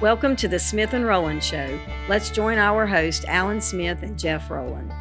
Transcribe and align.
Welcome 0.00 0.36
to 0.36 0.46
the 0.46 0.60
Smith 0.60 0.92
and 0.92 1.04
Rowland 1.04 1.42
Show. 1.42 1.76
Let's 2.08 2.30
join 2.30 2.56
our 2.56 2.86
host, 2.86 3.24
Alan 3.26 3.60
Smith 3.60 4.04
and 4.04 4.16
Jeff 4.16 4.48
Rowland. 4.48 4.92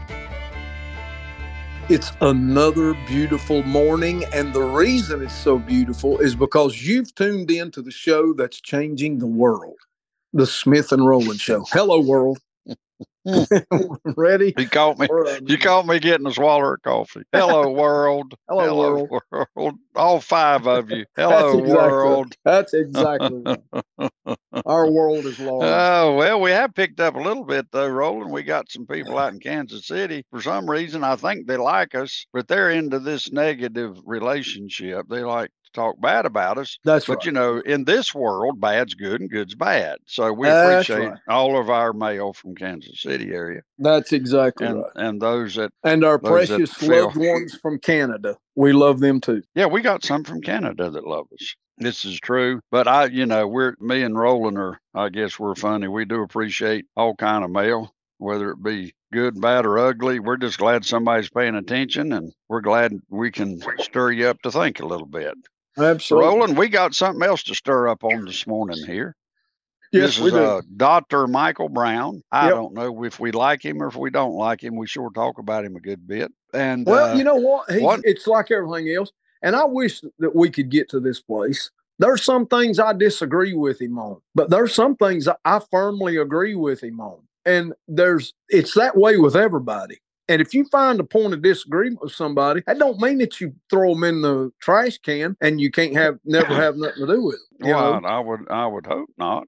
It's 1.87 2.11
another 2.19 2.95
beautiful 3.05 3.61
morning, 3.61 4.25
and 4.33 4.51
the 4.53 4.63
reason 4.63 5.21
it's 5.21 5.35
so 5.35 5.59
beautiful 5.59 6.17
is 6.17 6.35
because 6.35 6.81
you've 6.81 7.13
tuned 7.13 7.51
in 7.51 7.69
to 7.73 7.83
the 7.83 7.91
show 7.91 8.33
that's 8.33 8.59
changing 8.59 9.19
the 9.19 9.27
world, 9.27 9.77
the 10.33 10.47
Smith 10.47 10.91
and 10.91 11.07
Rowland 11.07 11.39
Show. 11.39 11.63
Hello, 11.69 11.99
world. 11.99 12.39
Mm. 13.27 13.97
Ready? 14.17 14.53
You 14.57 14.67
caught 14.69 14.97
me. 14.97 15.07
You 15.45 15.57
caught 15.57 15.85
me 15.85 15.99
getting 15.99 16.27
a 16.27 16.31
swallow 16.31 16.73
of 16.73 16.81
coffee. 16.81 17.23
Hello, 17.33 17.69
world. 17.73 18.33
Hello, 18.47 18.63
Hello 18.65 19.07
world. 19.31 19.47
world. 19.55 19.75
All 19.95 20.21
five 20.21 20.65
of 20.65 20.89
you. 20.89 21.05
Hello, 21.15 21.53
That's 21.53 21.59
exactly- 21.59 21.91
world. 21.91 22.35
That's 22.45 22.73
exactly 22.73 23.43
right. 23.45 24.09
Our 24.65 24.89
world 24.89 25.25
is 25.25 25.39
large. 25.39 25.63
Oh 25.63 26.15
well, 26.15 26.41
we 26.41 26.51
have 26.51 26.73
picked 26.73 26.99
up 26.99 27.15
a 27.15 27.19
little 27.21 27.43
bit 27.45 27.67
though, 27.71 27.87
Roland. 27.87 28.31
We 28.31 28.43
got 28.43 28.71
some 28.71 28.87
people 28.87 29.17
out 29.17 29.33
in 29.33 29.39
Kansas 29.39 29.85
City. 29.87 30.23
For 30.31 30.41
some 30.41 30.69
reason, 30.69 31.03
I 31.03 31.15
think 31.15 31.47
they 31.47 31.57
like 31.57 31.95
us, 31.95 32.25
but 32.33 32.47
they're 32.47 32.71
into 32.71 32.99
this 32.99 33.31
negative 33.31 33.97
relationship. 34.05 35.05
They 35.09 35.21
like 35.23 35.49
to 35.49 35.66
talk 35.77 36.01
bad 36.01 36.25
about 36.25 36.57
us. 36.57 36.77
That's 36.83 37.05
But 37.05 37.17
right. 37.17 37.25
you 37.25 37.31
know, 37.31 37.59
in 37.59 37.85
this 37.85 38.13
world, 38.13 38.59
bad's 38.59 38.93
good 38.95 39.21
and 39.21 39.29
good's 39.29 39.55
bad. 39.55 39.97
So 40.07 40.33
we 40.33 40.47
That's 40.47 40.89
appreciate 40.89 41.09
right. 41.09 41.19
all 41.29 41.59
of 41.59 41.69
our 41.69 41.93
mail 41.93 42.33
from 42.33 42.55
Kansas 42.55 43.01
City 43.01 43.31
area 43.31 43.61
That's 43.77 44.11
exactly 44.11 44.65
and 44.67 44.77
right. 44.79 44.91
and 44.95 45.21
those 45.21 45.55
that 45.55 45.71
And 45.83 46.03
our 46.03 46.17
precious 46.19 46.73
feel- 46.73 47.05
loved 47.05 47.17
ones 47.17 47.55
from 47.61 47.79
Canada, 47.79 48.35
we 48.55 48.73
love 48.73 48.99
them 48.99 49.21
too. 49.21 49.43
Yeah, 49.55 49.67
we 49.67 49.81
got 49.81 50.03
some 50.03 50.23
from 50.23 50.41
Canada 50.41 50.89
that 50.89 51.05
love 51.07 51.27
us. 51.33 51.55
This 51.77 52.05
is 52.05 52.19
true. 52.19 52.59
But 52.71 52.87
I, 52.87 53.05
you 53.05 53.27
know, 53.27 53.47
we're 53.47 53.75
me 53.79 54.01
and 54.01 54.17
Roland 54.17 54.57
are 54.57 54.79
I 54.95 55.09
guess 55.09 55.37
we're 55.39 55.53
funny. 55.55 55.87
We 55.87 56.05
do 56.05 56.23
appreciate 56.23 56.85
all 56.95 57.15
kind 57.15 57.43
of 57.43 57.51
mail, 57.51 57.93
whether 58.17 58.49
it 58.49 58.63
be 58.63 58.93
good, 59.13 59.39
bad, 59.39 59.65
or 59.65 59.77
ugly. 59.77 60.19
We're 60.19 60.37
just 60.37 60.57
glad 60.57 60.83
somebody's 60.85 61.29
paying 61.29 61.55
attention 61.55 62.11
and 62.13 62.33
we're 62.49 62.61
glad 62.61 62.93
we 63.09 63.29
can 63.31 63.61
stir 63.79 64.11
you 64.11 64.27
up 64.27 64.41
to 64.41 64.51
think 64.51 64.79
a 64.79 64.85
little 64.87 65.05
bit. 65.05 65.35
Absolutely. 65.77 66.27
Roland, 66.29 66.57
we 66.57 66.69
got 66.69 66.93
something 66.95 67.23
else 67.27 67.43
to 67.43 67.55
stir 67.55 67.87
up 67.87 68.03
on 68.03 68.25
this 68.25 68.47
morning 68.47 68.83
here. 68.85 69.15
yes, 69.91 70.15
this 70.15 70.19
we 70.19 70.27
is 70.29 70.33
uh, 70.35 70.61
Dr. 70.75 71.27
Michael 71.27 71.69
Brown. 71.69 72.23
I 72.31 72.47
Yep. 72.47 72.55
don't 72.55 72.73
know 72.73 73.03
if 73.03 73.19
we 73.19 73.31
like 73.31 73.63
him 73.63 73.81
or 73.81 73.87
if 73.87 73.95
we 73.95 74.09
don't 74.09 74.33
like 74.35 74.63
him. 74.63 74.75
We 74.75 74.87
sure 74.87 75.09
talk 75.11 75.37
about 75.39 75.65
him 75.65 75.75
a 75.75 75.79
good 75.79 76.07
bit. 76.07 76.31
And 76.53 76.85
Well, 76.85 77.13
uh, 77.13 77.17
you 77.17 77.23
know 77.23 77.35
what? 77.35 77.69
He's, 77.71 77.81
what- 77.81 78.01
It's 78.03 78.27
like 78.27 78.51
everything 78.51 78.89
else. 78.93 79.11
And 79.43 79.55
I 79.55 79.65
wish 79.65 80.01
that 80.19 80.35
we 80.35 80.49
could 80.49 80.69
get 80.69 80.89
to 80.89 80.99
this 80.99 81.19
place. 81.21 81.69
There's 81.99 82.23
some 82.23 82.45
things 82.47 82.79
I 82.79 82.93
disagree 82.93 83.53
with 83.53 83.79
him 83.81 83.97
on, 83.97 84.19
but 84.35 84.49
there's 84.49 84.73
some 84.73 84.95
things 84.95 85.27
I 85.45 85.59
firmly 85.71 86.17
agree 86.17 86.55
with 86.55 86.81
him 86.83 86.99
on. 86.99 87.19
And 87.45 87.73
there's 87.87 88.33
it's 88.49 88.73
that 88.75 88.97
way 88.97 89.17
with 89.17 89.35
everybody. 89.35 89.99
And 90.29 90.41
if 90.41 90.53
you 90.53 90.65
find 90.65 90.99
a 90.99 91.03
point 91.03 91.33
of 91.33 91.41
disagreement 91.41 92.01
with 92.01 92.11
somebody, 92.11 92.61
that 92.67 92.79
don't 92.79 92.99
mean 92.99 93.17
that 93.19 93.39
you 93.39 93.53
throw 93.69 93.93
them 93.93 94.03
in 94.03 94.21
the 94.21 94.51
trash 94.59 94.97
can 94.97 95.37
and 95.41 95.61
you 95.61 95.71
can't 95.71 95.95
have 95.95 96.19
never 96.25 96.53
have 96.53 96.75
nothing 96.77 97.05
to 97.05 97.13
do 97.13 97.23
with 97.23 97.39
them. 97.59 97.69
Well, 97.69 98.01
know? 98.01 98.07
I 98.07 98.19
would 98.19 98.49
I 98.49 98.67
would 98.67 98.85
hope 98.85 99.09
not. 99.17 99.47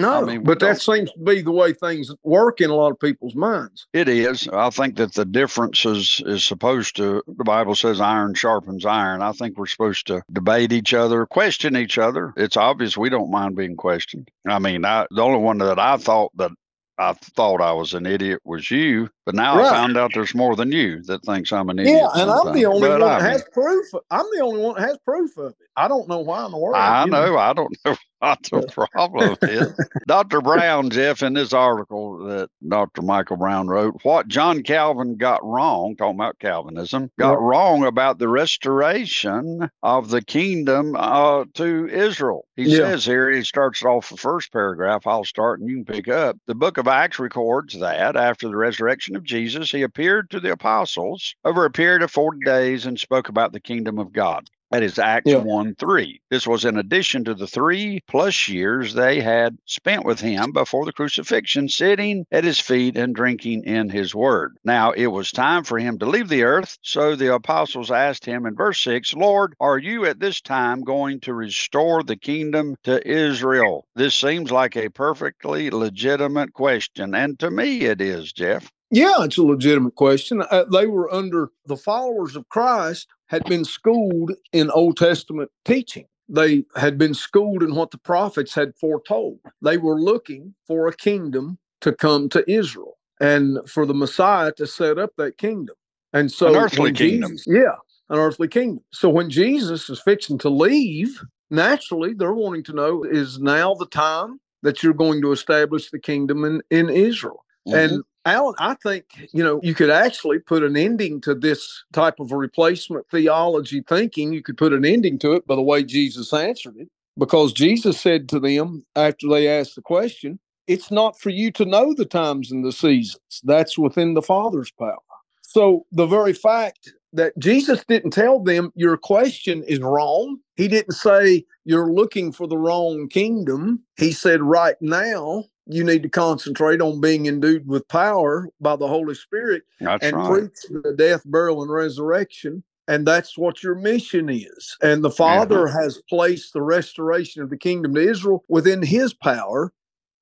No, 0.00 0.24
mean, 0.24 0.44
but 0.44 0.60
that 0.60 0.80
seems 0.80 1.12
to 1.12 1.18
be 1.18 1.42
the 1.42 1.50
way 1.50 1.74
things 1.74 2.10
work 2.22 2.62
in 2.62 2.70
a 2.70 2.74
lot 2.74 2.90
of 2.90 2.98
people's 2.98 3.34
minds. 3.34 3.86
It 3.92 4.08
is. 4.08 4.48
I 4.48 4.70
think 4.70 4.96
that 4.96 5.12
the 5.12 5.26
difference 5.26 5.84
is 5.84 6.22
is 6.24 6.42
supposed 6.42 6.96
to. 6.96 7.22
The 7.26 7.44
Bible 7.44 7.74
says 7.74 8.00
iron 8.00 8.34
sharpens 8.34 8.86
iron. 8.86 9.20
I 9.20 9.32
think 9.32 9.58
we're 9.58 9.66
supposed 9.66 10.06
to 10.06 10.22
debate 10.32 10.72
each 10.72 10.94
other, 10.94 11.26
question 11.26 11.76
each 11.76 11.98
other. 11.98 12.32
It's 12.36 12.56
obvious 12.56 12.96
we 12.96 13.10
don't 13.10 13.30
mind 13.30 13.56
being 13.56 13.76
questioned. 13.76 14.30
I 14.48 14.58
mean, 14.58 14.86
I, 14.86 15.06
the 15.10 15.22
only 15.22 15.40
one 15.40 15.58
that 15.58 15.78
I 15.78 15.98
thought 15.98 16.34
that 16.36 16.52
I 17.00 17.14
thought 17.14 17.62
I 17.62 17.72
was 17.72 17.94
an 17.94 18.06
idiot 18.06 18.40
was 18.44 18.70
you, 18.70 19.08
but 19.26 19.34
now 19.34 19.56
Right. 19.56 19.66
I 19.66 19.70
found 19.70 19.96
out 19.96 20.12
there's 20.14 20.34
more 20.34 20.54
than 20.54 20.70
you 20.70 21.02
that 21.04 21.22
thinks 21.24 21.52
I'm 21.52 21.70
an 21.70 21.78
idiot. 21.78 21.96
Yeah, 21.96 22.22
and 22.22 22.30
I'm 22.30 22.52
the 22.52 22.66
only 22.66 22.88
But 22.88 23.00
one 23.00 23.10
I 23.10 23.18
that 23.20 23.32
has 23.32 23.44
proof. 23.52 23.86
I'm 24.10 24.26
the 24.36 24.42
only 24.42 24.60
one 24.60 24.74
that 24.76 24.82
has 24.88 24.98
proof 24.98 25.36
of 25.38 25.52
it. 25.52 25.68
I 25.76 25.88
don't 25.88 26.08
know 26.08 26.20
why 26.20 26.44
in 26.44 26.52
the 26.52 26.58
world. 26.58 26.76
I 26.76 27.06
you 27.06 27.10
know. 27.10 27.38
I 27.38 27.52
don't 27.54 27.74
know 27.86 27.96
what 28.20 28.42
the 28.52 28.62
problem 28.92 29.36
is. 29.46 29.66
Dr. 30.06 30.40
Brown, 30.40 30.90
Jeff, 30.90 31.22
in 31.22 31.34
this 31.34 31.52
article 31.52 32.18
that 32.24 32.50
Dr. 32.66 33.02
Michael 33.02 33.36
Brown 33.36 33.68
wrote, 33.68 33.96
what 34.02 34.28
John 34.28 34.62
Calvin 34.62 35.16
got 35.16 35.44
wrong, 35.44 35.94
talking 35.96 36.16
about 36.16 36.38
Calvinism, 36.40 37.10
got 37.18 37.32
Yep. 37.32 37.38
wrong 37.40 37.84
about 37.84 38.18
the 38.18 38.28
restoration 38.28 39.70
of 39.82 40.10
the 40.10 40.22
kingdom 40.22 40.96
uh, 40.96 41.44
to 41.54 41.88
Israel. 41.88 42.46
He 42.56 42.66
Yeah. 42.66 42.92
says 42.92 43.04
here, 43.04 43.30
he 43.30 43.42
starts 43.44 43.84
off 43.84 44.08
the 44.10 44.16
first 44.16 44.52
paragraph. 44.52 45.06
I'll 45.06 45.24
start 45.24 45.60
and 45.60 45.68
you 45.68 45.76
can 45.76 45.84
pick 45.84 46.08
up. 46.08 46.36
The 46.46 46.54
book 46.54 46.78
of 46.78 46.88
Acts 46.88 47.18
records 47.18 47.78
that 47.78 48.16
after 48.16 48.48
the 48.48 48.56
resurrection 48.56 49.16
of 49.16 49.24
Jesus, 49.24 49.70
he 49.70 49.82
appeared 49.82 50.30
to 50.30 50.40
the 50.40 50.52
apostles 50.52 51.34
over 51.44 51.64
a 51.64 51.70
period 51.70 52.02
of 52.02 52.10
40 52.10 52.40
days 52.44 52.86
and 52.86 52.98
spoke 52.98 53.28
about 53.28 53.52
the 53.52 53.60
kingdom 53.60 53.98
of 53.98 54.12
God. 54.12 54.48
That 54.70 54.84
is 54.84 54.98
Acts 55.00 55.30
Yeah. 55.30 55.38
1 55.38 55.74
3. 55.74 56.20
This 56.30 56.46
was 56.46 56.64
in 56.64 56.76
addition 56.76 57.24
to 57.24 57.34
the 57.34 57.48
three 57.48 58.00
plus 58.06 58.48
years 58.48 58.94
they 58.94 59.20
had 59.20 59.58
spent 59.64 60.04
with 60.04 60.20
him 60.20 60.52
before 60.52 60.84
the 60.84 60.92
crucifixion, 60.92 61.68
sitting 61.68 62.24
at 62.30 62.44
his 62.44 62.60
feet 62.60 62.96
and 62.96 63.14
drinking 63.14 63.64
in 63.64 63.88
his 63.88 64.14
word. 64.14 64.56
Now 64.64 64.92
it 64.92 65.08
was 65.08 65.32
time 65.32 65.64
for 65.64 65.78
him 65.78 65.98
to 65.98 66.06
leave 66.06 66.28
the 66.28 66.44
earth. 66.44 66.78
So 66.82 67.16
the 67.16 67.34
apostles 67.34 67.90
asked 67.90 68.24
him 68.24 68.46
in 68.46 68.54
verse 68.54 68.80
6 68.80 69.14
Lord, 69.14 69.54
are 69.58 69.78
you 69.78 70.06
at 70.06 70.20
this 70.20 70.40
time 70.40 70.82
going 70.82 71.20
to 71.20 71.34
restore 71.34 72.04
the 72.04 72.16
kingdom 72.16 72.76
to 72.84 73.04
Israel? 73.06 73.86
This 73.96 74.14
seems 74.14 74.52
like 74.52 74.76
a 74.76 74.88
perfectly 74.88 75.70
legitimate 75.70 76.52
question. 76.52 77.14
And 77.14 77.38
to 77.40 77.50
me, 77.50 77.80
it 77.80 78.00
is, 78.00 78.32
Jeff. 78.32 78.70
Yeah, 78.90 79.22
it's 79.24 79.38
a 79.38 79.44
legitimate 79.44 79.96
question. 79.96 80.42
Uh, 80.50 80.64
they 80.72 80.86
were 80.86 81.12
under 81.14 81.50
the 81.66 81.76
followers 81.76 82.36
of 82.36 82.48
Christ 82.50 83.08
had 83.28 83.44
been 83.44 83.66
schooled 83.66 84.32
in 84.52 84.70
Old 84.72 84.96
Testament 84.96 85.50
teaching. 85.66 86.06
They 86.30 86.64
had 86.76 86.98
been 86.98 87.14
schooled 87.14 87.62
in 87.62 87.74
what 87.76 87.92
the 87.92 87.98
prophets 87.98 88.54
had 88.54 88.74
foretold. 88.80 89.40
They 89.62 89.78
were 89.78 90.00
looking 90.00 90.54
for 90.66 90.88
a 90.88 90.96
kingdom 90.96 91.58
to 91.82 91.92
come 91.92 92.30
to 92.30 92.50
Israel 92.50 92.98
and 93.20 93.58
for 93.68 93.86
the 93.86 93.94
Messiah 93.94 94.52
to 94.54 94.66
set 94.66 94.98
up 94.98 95.12
that 95.18 95.38
kingdom. 95.38 95.76
And 96.14 96.32
so 96.32 96.48
An 96.48 96.56
earthly 96.56 96.92
kingdom. 96.92 97.32
Jesus- 97.32 97.46
yeah, 97.48 97.76
an 98.10 98.18
earthly 98.18 98.48
kingdom. 98.48 98.84
So 98.92 99.10
when 99.10 99.30
Jesus 99.30 99.90
is 99.90 100.00
fixing 100.00 100.38
to 100.38 100.50
leave, 100.50 101.22
naturally 101.50 102.14
they're 102.14 102.34
wanting 102.34 102.64
to 102.64 102.72
know 102.72 103.04
is 103.04 103.38
now 103.40 103.74
the 103.74 103.86
time 103.86 104.40
that 104.62 104.82
you're 104.82 104.94
going 104.94 105.22
to 105.22 105.32
establish 105.32 105.90
the 105.90 106.00
kingdom 106.00 106.44
in, 106.44 106.62
in 106.70 106.90
Israel. 106.90 107.44
And 107.72 108.02
Alan, 108.26 108.54
I 108.58 108.74
think, 108.74 109.04
you 109.32 109.42
know, 109.42 109.60
you 109.62 109.74
could 109.74 109.90
actually 109.90 110.38
put 110.40 110.62
an 110.62 110.76
ending 110.76 111.20
to 111.22 111.34
this 111.34 111.84
type 111.92 112.20
of 112.20 112.32
replacement 112.32 113.08
theology 113.10 113.82
thinking. 113.88 114.32
You 114.32 114.42
could 114.42 114.58
put 114.58 114.72
an 114.72 114.84
ending 114.84 115.18
to 115.20 115.32
it 115.32 115.46
by 115.46 115.56
the 115.56 115.62
way 115.62 115.82
Jesus 115.82 116.32
answered 116.32 116.76
it, 116.76 116.88
because 117.18 117.52
Jesus 117.52 117.98
said 117.98 118.28
to 118.28 118.40
them 118.40 118.84
after 118.94 119.26
they 119.28 119.48
asked 119.48 119.74
the 119.74 119.82
question, 119.82 120.38
It's 120.66 120.90
not 120.90 121.18
for 121.18 121.30
you 121.30 121.50
to 121.52 121.64
know 121.64 121.94
the 121.94 122.04
times 122.04 122.52
and 122.52 122.64
the 122.64 122.72
seasons. 122.72 123.40
That's 123.42 123.78
within 123.78 124.14
the 124.14 124.22
Father's 124.22 124.70
power. 124.70 124.98
So 125.42 125.86
the 125.90 126.06
very 126.06 126.32
fact 126.34 126.92
that 127.12 127.36
Jesus 127.38 127.84
didn't 127.88 128.12
tell 128.12 128.38
them 128.38 128.72
your 128.76 128.96
question 128.96 129.64
is 129.64 129.80
wrong, 129.80 130.38
he 130.54 130.68
didn't 130.68 130.92
say 130.92 131.44
you're 131.64 131.92
looking 131.92 132.32
for 132.32 132.46
the 132.46 132.58
wrong 132.58 133.08
kingdom. 133.08 133.82
He 133.96 134.12
said, 134.12 134.42
right 134.42 134.76
now, 134.80 135.44
you 135.70 135.84
need 135.84 136.02
to 136.02 136.08
concentrate 136.08 136.80
on 136.80 137.00
being 137.00 137.26
endued 137.26 137.66
with 137.66 137.86
power 137.88 138.48
by 138.60 138.76
the 138.76 138.88
Holy 138.88 139.14
Spirit 139.14 139.62
That's 139.80 140.04
and 140.04 140.16
right. 140.16 140.30
preach 140.30 140.82
the 140.82 140.94
death, 140.96 141.22
burial, 141.24 141.62
and 141.62 141.70
resurrection. 141.70 142.62
And 142.88 143.06
that's 143.06 143.38
what 143.38 143.62
your 143.62 143.76
mission 143.76 144.28
is. 144.28 144.76
And 144.82 145.04
the 145.04 145.10
Father 145.10 145.68
has 145.68 146.02
placed 146.08 146.52
the 146.52 146.62
restoration 146.62 147.42
of 147.42 147.48
the 147.48 147.56
kingdom 147.56 147.94
to 147.94 148.00
Israel 148.00 148.44
within 148.48 148.82
his 148.82 149.14
power. 149.14 149.72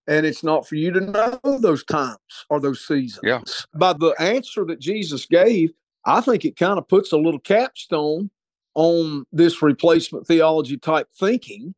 And 0.07 0.27
it's 0.27 0.45
not 0.45 0.67
for 0.67 0.75
you 0.75 0.91
to 0.93 1.01
know 1.01 1.41
those 1.45 1.85
times 1.85 2.19
or 2.51 2.61
those 2.61 2.87
seasons. 2.87 3.21
Yeah. 3.23 3.41
By 3.75 3.95
the 3.95 4.15
answer 4.19 4.65
that 4.67 4.81
Jesus 4.81 5.25
gave, 5.27 5.73
I 6.05 6.21
think 6.21 6.45
it 6.45 6.57
kind 6.57 6.79
of 6.79 6.89
puts 6.89 7.13
a 7.13 7.19
little 7.19 7.41
capstone 7.41 8.31
on 8.75 9.25
this 9.33 9.63
replacement 9.63 10.27
theology 10.27 10.77
type 10.77 11.09
thinking. 11.19 11.75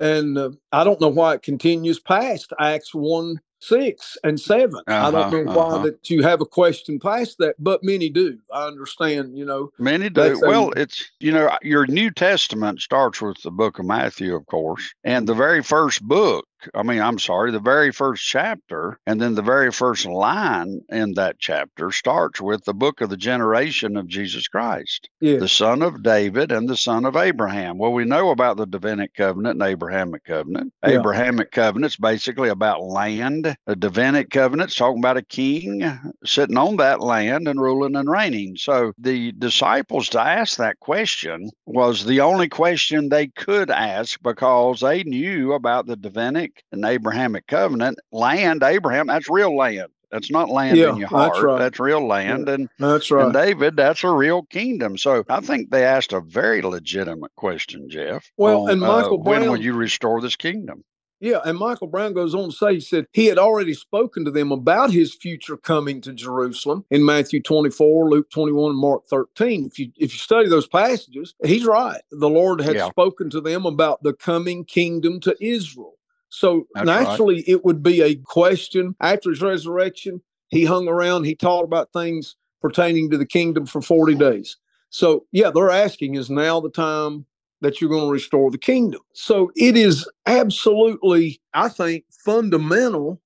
And 0.00 0.36
uh, 0.36 0.50
I 0.72 0.84
don't 0.84 1.00
know 1.00 1.08
why 1.08 1.34
it 1.34 1.42
continues 1.42 1.98
past 1.98 2.52
Acts 2.60 2.94
1 2.94 3.40
6 3.58 4.18
and 4.22 4.38
7. 4.38 4.80
I 4.86 5.10
don't 5.10 5.14
Uh-huh, 5.14 5.30
know 5.30 5.52
why 5.52 5.64
uh-huh. 5.64 5.78
that 5.84 6.10
you 6.10 6.22
have 6.22 6.42
a 6.42 6.46
question 6.46 7.00
past 7.00 7.36
that, 7.38 7.54
but 7.58 7.82
many 7.82 8.10
do. 8.10 8.38
I 8.52 8.66
understand, 8.66 9.36
you 9.36 9.46
know. 9.46 9.70
Many 9.78 10.10
do. 10.10 10.20
That's 10.20 10.42
a- 10.42 10.46
well, 10.46 10.72
it's, 10.72 11.10
you 11.20 11.32
know, 11.32 11.50
your 11.62 11.86
New 11.86 12.10
Testament 12.10 12.80
starts 12.82 13.22
with 13.22 13.40
the 13.42 13.50
book 13.50 13.78
of 13.78 13.86
Matthew, 13.86 14.34
of 14.36 14.44
course. 14.46 14.92
And 15.04 15.26
the 15.26 15.34
very 15.34 15.62
first 15.62 16.02
book 16.02 16.46
I 16.74 16.82
mean, 16.82 17.00
I'm 17.00 17.18
sorry, 17.18 17.50
the 17.52 17.60
very 17.60 17.92
first 17.92 18.24
chapter 18.24 18.98
and 19.06 19.20
then 19.20 19.34
the 19.34 19.42
very 19.42 19.70
first 19.70 20.06
line 20.06 20.80
in 20.88 21.14
that 21.14 21.36
chapter 21.38 21.90
starts 21.90 22.40
with 22.40 22.64
the 22.64 22.74
book 22.74 23.00
of 23.00 23.10
the 23.10 23.16
generation 23.16 23.96
of 23.96 24.06
Jesus 24.08 24.48
Christ, 24.48 25.08
Yeah. 25.20 25.36
the 25.38 25.48
son 25.48 25.82
of 25.82 26.02
David 26.02 26.52
and 26.52 26.68
the 26.68 26.76
son 26.76 27.04
of 27.04 27.16
Abraham. 27.16 27.78
Well, 27.78 27.92
we 27.92 28.04
know 28.04 28.30
about 28.30 28.56
the 28.56 28.66
Davidic 28.66 29.14
covenant 29.14 29.60
and 29.60 29.68
Abrahamic 29.70 30.24
covenant. 30.24 30.72
Yeah. 30.82 30.98
Abrahamic 30.98 31.50
covenant's 31.52 31.96
basically 31.96 32.48
about 32.48 32.82
land. 32.82 33.54
The 33.66 33.76
Davidic 33.76 34.30
covenant's 34.30 34.74
talking 34.74 34.98
about 35.00 35.16
a 35.16 35.22
king 35.22 35.82
sitting 36.24 36.56
on 36.56 36.76
that 36.76 37.00
land 37.00 37.48
and 37.48 37.60
ruling 37.60 37.96
and 37.96 38.10
reigning. 38.10 38.56
So 38.56 38.92
the 38.98 39.32
disciples 39.32 40.08
to 40.10 40.20
ask 40.20 40.56
that 40.58 40.80
question 40.80 41.50
was 41.66 42.04
the 42.04 42.20
only 42.20 42.48
question 42.48 43.08
they 43.08 43.28
could 43.28 43.70
ask 43.70 44.20
because 44.22 44.80
they 44.80 45.02
knew 45.04 45.52
about 45.52 45.86
the 45.86 45.96
Davidic 45.96 46.45
and 46.72 46.84
Abrahamic 46.84 47.46
covenant. 47.46 47.98
Land, 48.12 48.62
Abraham, 48.62 49.06
that's 49.06 49.28
real 49.28 49.56
land. 49.56 49.88
That's 50.10 50.30
not 50.30 50.48
land 50.48 50.78
Yeah, 50.78 50.90
in 50.90 50.96
your 50.98 51.08
that's 51.08 51.36
heart. 51.36 51.44
right. 51.46 51.58
That's 51.58 51.80
real 51.80 52.06
land. 52.06 52.48
And, 52.48 52.68
That's 52.78 53.10
and 53.10 53.32
right. 53.32 53.32
David, 53.32 53.76
that's 53.76 54.04
a 54.04 54.10
real 54.10 54.42
kingdom. 54.44 54.96
So 54.96 55.24
I 55.28 55.40
think 55.40 55.70
they 55.70 55.84
asked 55.84 56.12
a 56.12 56.20
very 56.20 56.62
legitimate 56.62 57.32
question, 57.36 57.88
Jeff. 57.90 58.30
Well, 58.36 58.62
on, 58.62 58.70
and 58.70 58.82
uh, 58.84 58.96
Michael 58.96 59.22
when 59.22 59.40
will 59.48 59.60
you 59.60 59.74
restore 59.74 60.20
this 60.20 60.36
kingdom? 60.36 60.84
Yeah, 61.18 61.38
and 61.44 61.58
Michael 61.58 61.86
Brown 61.86 62.12
goes 62.12 62.34
on 62.34 62.50
to 62.50 62.54
say, 62.54 62.74
he 62.74 62.80
said 62.80 63.06
he 63.12 63.26
had 63.26 63.38
already 63.38 63.72
spoken 63.72 64.24
to 64.26 64.30
them 64.30 64.52
about 64.52 64.90
his 64.90 65.14
future 65.14 65.56
coming 65.56 66.02
to 66.02 66.12
Jerusalem 66.12 66.84
in 66.90 67.04
Matthew 67.06 67.42
24, 67.42 68.10
Luke 68.10 68.30
21, 68.30 68.72
and 68.72 68.78
Mark 68.78 69.06
13. 69.08 69.64
If 69.64 69.78
you 69.78 69.90
if 69.96 70.12
you 70.12 70.18
study 70.18 70.48
those 70.48 70.68
passages, 70.68 71.34
he's 71.42 71.64
right. 71.64 72.02
The 72.10 72.28
Lord 72.28 72.60
had 72.60 72.76
Yeah. 72.76 72.90
spoken 72.90 73.30
to 73.30 73.40
them 73.40 73.64
about 73.64 74.02
the 74.02 74.12
coming 74.12 74.64
kingdom 74.64 75.18
to 75.20 75.34
Israel. 75.40 75.94
So 76.36 76.66
That's 76.74 76.86
right. 76.86 77.00
naturally, 77.00 77.44
it 77.48 77.64
would 77.64 77.82
be 77.82 78.02
a 78.02 78.14
question 78.16 78.94
after 79.00 79.30
his 79.30 79.40
resurrection. 79.40 80.20
He 80.48 80.66
hung 80.66 80.86
around, 80.86 81.24
he 81.24 81.34
taught 81.34 81.64
about 81.64 81.94
things 81.94 82.36
pertaining 82.60 83.10
to 83.10 83.16
the 83.16 83.24
kingdom 83.24 83.64
for 83.64 83.80
40 83.80 84.16
days. 84.16 84.58
So, 84.90 85.24
yeah, 85.32 85.50
they're 85.50 85.70
asking, 85.70 86.14
is 86.14 86.28
now 86.28 86.60
the 86.60 86.68
time 86.68 87.24
that 87.62 87.80
you're 87.80 87.88
going 87.88 88.04
to 88.04 88.12
restore 88.12 88.50
the 88.50 88.58
kingdom. 88.58 89.00
So 89.14 89.50
it 89.56 89.78
is 89.78 90.06
absolutely, 90.26 91.40
I 91.54 91.70
think, 91.70 92.04
fundamental 92.22 93.18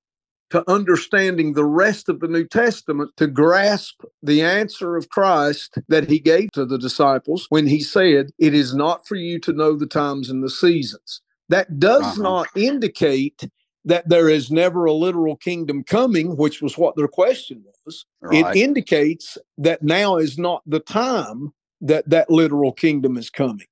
to 0.50 0.62
understanding 0.70 1.54
the 1.54 1.64
rest 1.64 2.08
of 2.08 2.20
the 2.20 2.28
New 2.28 2.46
Testament 2.46 3.10
to 3.16 3.26
grasp 3.26 4.02
the 4.22 4.42
answer 4.42 4.96
of 4.96 5.08
Christ 5.08 5.78
that 5.88 6.08
he 6.08 6.20
gave 6.20 6.52
to 6.52 6.64
the 6.64 6.78
disciples 6.78 7.46
when 7.48 7.66
he 7.66 7.80
said, 7.80 8.30
It 8.38 8.54
is 8.54 8.72
not 8.72 9.08
for 9.08 9.16
you 9.16 9.40
to 9.40 9.52
know 9.52 9.74
the 9.74 9.86
times 9.86 10.30
and 10.30 10.44
the 10.44 10.50
seasons. 10.50 11.22
That 11.50 11.78
does 11.80 12.02
Uh-huh. 12.18 12.22
not 12.22 12.48
indicate 12.56 13.48
that 13.84 14.08
there 14.08 14.28
is 14.28 14.50
never 14.50 14.86
a 14.86 14.92
literal 14.92 15.36
kingdom 15.36 15.84
coming, 15.84 16.36
which 16.36 16.62
was 16.62 16.78
what 16.78 16.96
their 16.96 17.08
question 17.08 17.64
was. 17.86 18.06
Right. 18.22 18.56
It 18.56 18.60
indicates 18.62 19.36
that 19.58 19.82
now 19.82 20.16
is 20.16 20.38
not 20.38 20.62
the 20.66 20.80
time 20.80 21.52
that 21.82 22.08
that 22.10 22.30
literal 22.30 22.72
kingdom 22.72 23.16
is 23.18 23.30
coming. 23.30 23.66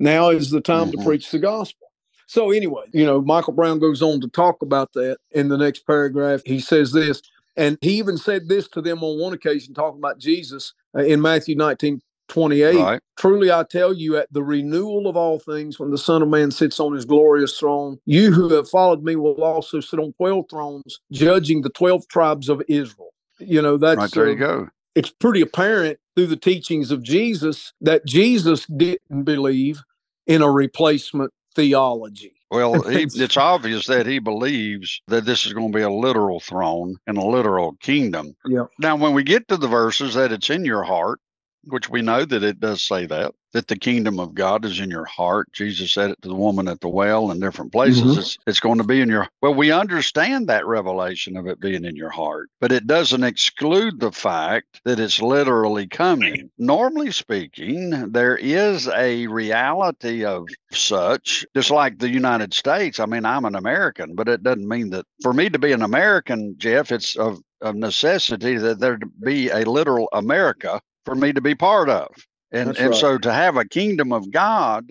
Now 0.00 0.30
is 0.30 0.50
the 0.50 0.60
time 0.60 0.88
Mhm. 0.88 0.92
to 0.92 1.04
preach 1.04 1.30
the 1.30 1.38
gospel. 1.38 1.88
So, 2.26 2.50
anyway, 2.50 2.84
you 2.92 3.06
know, 3.06 3.20
Michael 3.20 3.52
Brown 3.52 3.78
goes 3.78 4.02
on 4.02 4.20
to 4.22 4.28
talk 4.28 4.62
about 4.62 4.92
that 4.94 5.18
in 5.32 5.48
the 5.48 5.58
next 5.58 5.86
paragraph. 5.86 6.42
He 6.46 6.60
says 6.60 6.92
this, 6.92 7.22
and 7.56 7.78
he 7.82 7.98
even 7.98 8.16
said 8.16 8.48
this 8.48 8.68
to 8.70 8.80
them 8.82 9.04
on 9.04 9.20
one 9.20 9.34
occasion, 9.34 9.74
talking 9.74 10.00
about 10.00 10.18
Jesus 10.18 10.74
uh, 10.96 11.02
in 11.04 11.20
Matthew 11.20 11.54
19 11.56 12.00
28. 12.32 12.74
right. 12.76 13.00
Truly, 13.18 13.52
I 13.52 13.62
tell 13.64 13.92
you, 13.92 14.16
at 14.16 14.32
the 14.32 14.42
renewal 14.42 15.06
of 15.06 15.16
all 15.16 15.38
things, 15.38 15.78
when 15.78 15.90
the 15.90 15.98
Son 15.98 16.22
of 16.22 16.28
Man 16.28 16.50
sits 16.50 16.80
on 16.80 16.94
his 16.94 17.04
glorious 17.04 17.58
throne, 17.58 17.98
you 18.06 18.32
who 18.32 18.52
have 18.54 18.68
followed 18.68 19.04
me 19.04 19.16
will 19.16 19.42
also 19.44 19.80
sit 19.80 20.00
on 20.00 20.12
12 20.14 20.46
thrones, 20.50 20.98
judging 21.12 21.60
the 21.62 21.68
12 21.70 22.08
tribes 22.08 22.48
of 22.48 22.62
Israel. 22.68 23.10
You 23.38 23.60
know, 23.60 23.76
that's 23.76 23.98
right 23.98 24.10
there 24.12 24.26
uh, 24.26 24.30
you 24.30 24.36
go. 24.36 24.68
it's 24.94 25.10
pretty 25.10 25.42
apparent 25.42 25.98
through 26.16 26.28
the 26.28 26.36
teachings 26.36 26.90
of 26.90 27.02
Jesus 27.02 27.72
that 27.82 28.04
Jesus 28.06 28.66
didn't 28.66 29.24
believe 29.24 29.82
in 30.26 30.40
a 30.42 30.50
replacement 30.50 31.32
theology. 31.54 32.32
Well, 32.50 32.82
he, 32.88 33.02
It's- 33.02 33.18
it's 33.18 33.36
obvious 33.36 33.86
that 33.86 34.06
he 34.06 34.18
believes 34.18 35.00
that 35.08 35.24
this 35.26 35.44
is 35.46 35.52
going 35.52 35.72
to 35.72 35.76
be 35.76 35.82
a 35.82 35.90
literal 35.90 36.40
throne 36.40 36.96
and 37.06 37.18
a 37.18 37.24
literal 37.24 37.74
kingdom. 37.80 38.34
Yeah. 38.46 38.64
Now, 38.78 38.96
when 38.96 39.12
we 39.14 39.22
get 39.22 39.48
to 39.48 39.56
the 39.56 39.68
verses 39.68 40.14
that 40.14 40.32
it's 40.32 40.50
in 40.50 40.64
your 40.64 40.82
heart, 40.82 41.18
which 41.64 41.88
we 41.88 42.02
know 42.02 42.24
that 42.24 42.42
it 42.42 42.60
does 42.60 42.82
say 42.82 43.06
that, 43.06 43.34
that 43.52 43.68
the 43.68 43.76
kingdom 43.76 44.18
of 44.18 44.34
God 44.34 44.64
is 44.64 44.80
in 44.80 44.90
your 44.90 45.04
heart. 45.04 45.52
Jesus 45.52 45.92
said 45.92 46.10
it 46.10 46.22
to 46.22 46.28
the 46.28 46.34
woman 46.34 46.68
at 46.68 46.80
the 46.80 46.88
well 46.88 47.30
and 47.30 47.40
different 47.40 47.70
places. 47.72 48.02
Mhm. 48.02 48.18
It's, 48.18 48.38
it's 48.46 48.60
going 48.60 48.78
to 48.78 48.84
be 48.84 49.00
in 49.00 49.08
your, 49.08 49.28
well, 49.42 49.54
we 49.54 49.70
understand 49.70 50.48
that 50.48 50.66
revelation 50.66 51.36
of 51.36 51.46
it 51.46 51.60
being 51.60 51.84
in 51.84 51.94
your 51.94 52.10
heart, 52.10 52.48
but 52.60 52.72
it 52.72 52.86
doesn't 52.86 53.22
exclude 53.24 54.00
the 54.00 54.12
fact 54.12 54.80
that 54.84 54.98
it's 54.98 55.20
literally 55.20 55.86
coming. 55.86 56.50
Normally 56.58 57.10
speaking, 57.10 58.10
there 58.10 58.36
is 58.36 58.88
a 58.88 59.26
reality 59.26 60.24
of 60.24 60.48
such, 60.72 61.44
just 61.54 61.70
like 61.70 61.98
the 61.98 62.08
United 62.10 62.54
States. 62.54 62.98
I 62.98 63.06
mean, 63.06 63.24
I'm 63.24 63.44
an 63.44 63.54
American, 63.54 64.14
but 64.14 64.28
it 64.28 64.42
doesn't 64.42 64.68
mean 64.68 64.90
that 64.90 65.06
for 65.22 65.32
me 65.32 65.50
to 65.50 65.58
be 65.58 65.72
an 65.72 65.82
American, 65.82 66.54
Jeff, 66.58 66.90
it's 66.90 67.16
of, 67.16 67.38
of 67.60 67.76
necessity 67.76 68.56
that 68.56 68.80
there 68.80 68.98
be 69.22 69.48
a 69.50 69.64
literal 69.64 70.08
America 70.12 70.80
for 71.04 71.14
me 71.14 71.32
to 71.32 71.40
be 71.40 71.54
part 71.54 71.88
of. 71.88 72.08
And 72.50 72.68
That's 72.68 72.80
and 72.80 72.90
right. 72.90 73.00
so 73.00 73.18
to 73.18 73.32
have 73.32 73.56
a 73.56 73.64
kingdom 73.64 74.12
of 74.12 74.30
God, 74.30 74.88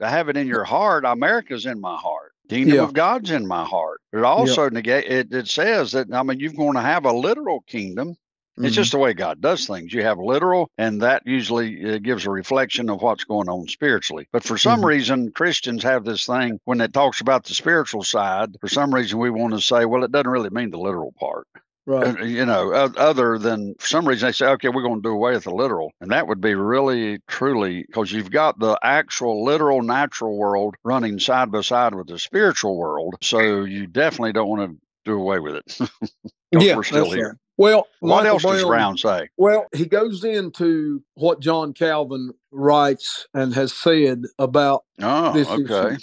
to 0.00 0.08
have 0.08 0.28
it 0.28 0.36
in 0.36 0.46
your 0.46 0.64
heart, 0.64 1.04
America's 1.04 1.66
in 1.66 1.80
my 1.80 1.96
heart. 1.96 2.32
Kingdom 2.48 2.76
Yeah. 2.76 2.84
of 2.84 2.92
God's 2.92 3.30
in 3.32 3.46
my 3.46 3.64
heart. 3.64 4.00
It 4.12 4.22
also 4.22 4.70
negate 4.70 5.06
it, 5.10 5.32
it 5.32 5.48
says 5.48 5.92
that 5.92 6.12
I 6.12 6.22
mean 6.22 6.38
you're 6.38 6.52
going 6.52 6.74
to 6.74 6.80
have 6.80 7.04
a 7.04 7.12
literal 7.12 7.62
kingdom. 7.62 8.16
It's 8.58 8.72
Mhm. 8.72 8.76
just 8.76 8.92
the 8.92 8.98
way 8.98 9.12
God 9.12 9.42
does 9.42 9.66
things. 9.66 9.92
You 9.92 10.02
have 10.04 10.18
literal, 10.18 10.70
and 10.78 11.02
that 11.02 11.26
usually 11.26 11.94
uh, 11.94 11.98
gives 11.98 12.24
a 12.24 12.30
reflection 12.30 12.88
of 12.88 13.02
what's 13.02 13.24
going 13.24 13.50
on 13.50 13.68
spiritually. 13.68 14.28
But 14.32 14.44
for 14.44 14.56
some 14.56 14.80
Mhm. 14.80 14.84
reason, 14.84 15.32
Christians 15.32 15.82
have 15.82 16.04
this 16.04 16.24
thing 16.24 16.58
when 16.64 16.80
it 16.80 16.94
talks 16.94 17.20
about 17.20 17.44
the 17.44 17.52
spiritual 17.54 18.02
side. 18.02 18.56
For 18.60 18.68
some 18.68 18.94
reason, 18.94 19.18
we 19.18 19.28
want 19.28 19.52
to 19.54 19.60
say, 19.60 19.84
well, 19.84 20.04
it 20.04 20.12
doesn't 20.12 20.30
really 20.30 20.48
mean 20.50 20.70
the 20.70 20.78
literal 20.78 21.12
part. 21.18 21.46
Right. 21.86 22.18
Uh, 22.20 22.24
you 22.24 22.44
know, 22.44 22.72
other 22.72 23.38
than 23.38 23.74
for 23.78 23.86
some 23.86 24.06
reason 24.06 24.28
they 24.28 24.32
say, 24.32 24.46
okay, 24.46 24.68
we're 24.68 24.82
going 24.82 24.96
to 24.96 25.08
do 25.08 25.12
away 25.12 25.32
with 25.32 25.44
the 25.44 25.50
literal. 25.50 25.92
And 26.00 26.10
that 26.10 26.26
would 26.28 26.40
be 26.40 26.54
really, 26.54 27.18
truly, 27.28 27.84
because 27.86 28.12
you've 28.12 28.30
got 28.30 28.58
the 28.58 28.78
actual 28.82 29.44
literal 29.44 29.82
natural 29.82 30.36
world 30.36 30.74
running 30.84 31.18
side 31.18 31.50
by 31.52 31.62
side 31.62 31.94
with 31.94 32.08
the 32.08 32.18
spiritual 32.18 32.76
world. 32.76 33.16
So 33.22 33.64
you 33.64 33.86
definitely 33.86 34.32
don't 34.32 34.48
want 34.48 34.70
to 34.72 34.78
do 35.04 35.18
away 35.18 35.38
with 35.40 35.56
it. 35.56 35.78
Yeah, 36.52 36.76
we're 36.76 36.82
still 36.84 37.10
here. 37.10 37.28
right. 37.30 37.36
Well, 37.58 37.86
What 38.00 38.24
Michael 38.24 38.28
else 38.28 38.42
does 38.42 38.62
Brown- 38.62 38.68
Brown 38.68 38.98
say? 38.98 39.28
Well, 39.36 39.66
he 39.74 39.86
goes 39.86 40.24
into 40.24 41.02
what 41.14 41.40
John 41.40 41.72
Calvin 41.74 42.32
writes 42.52 43.26
and 43.34 43.54
has 43.54 43.72
said 43.72 44.22
about 44.38 44.84
Oh, 45.02 45.32
this 45.32 45.48
okay. 45.48 45.96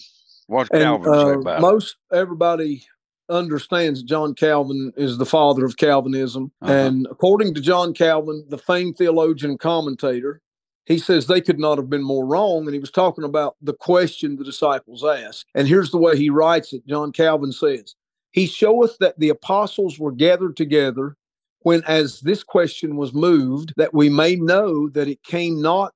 What's 0.47 0.69
And 0.71 0.81
Calvin 0.81 1.13
say 1.13 1.33
uh, 1.33 1.39
about 1.39 1.57
it? 1.57 1.61
most 1.61 1.95
everybody 2.13 2.85
understands 3.29 4.03
John 4.03 4.33
Calvin 4.35 4.91
is 4.97 5.17
the 5.17 5.25
father 5.25 5.65
of 5.65 5.77
Calvinism. 5.77 6.51
Uh-huh. 6.61 6.71
And 6.71 7.07
according 7.09 7.53
to 7.55 7.61
John 7.61 7.93
Calvin, 7.93 8.45
the 8.49 8.57
famed 8.57 8.97
theologian 8.97 9.51
and 9.51 9.59
commentator, 9.59 10.41
he 10.85 10.97
says 10.97 11.27
they 11.27 11.41
could 11.41 11.59
not 11.59 11.77
have 11.77 11.89
been 11.89 12.03
more 12.03 12.25
wrong. 12.25 12.65
And 12.65 12.73
he 12.73 12.79
was 12.79 12.91
talking 12.91 13.23
about 13.23 13.55
the 13.61 13.73
question 13.73 14.35
the 14.35 14.43
disciples 14.43 15.03
asked. 15.03 15.45
And 15.55 15.67
here's 15.67 15.91
the 15.91 15.97
way 15.97 16.17
he 16.17 16.29
writes 16.29 16.73
it 16.73 16.85
John 16.87 17.11
Calvin 17.11 17.51
says, 17.51 17.95
He 18.31 18.45
showeth 18.45 18.97
that 18.99 19.17
the 19.19 19.29
apostles 19.29 19.97
were 19.97 20.11
gathered 20.11 20.57
together 20.57 21.15
when, 21.61 21.83
as 21.85 22.19
this 22.19 22.43
question 22.43 22.97
was 22.97 23.13
moved, 23.13 23.73
that 23.77 23.93
we 23.93 24.09
may 24.09 24.35
know 24.35 24.89
that 24.89 25.07
it 25.07 25.23
came 25.23 25.61
not 25.61 25.93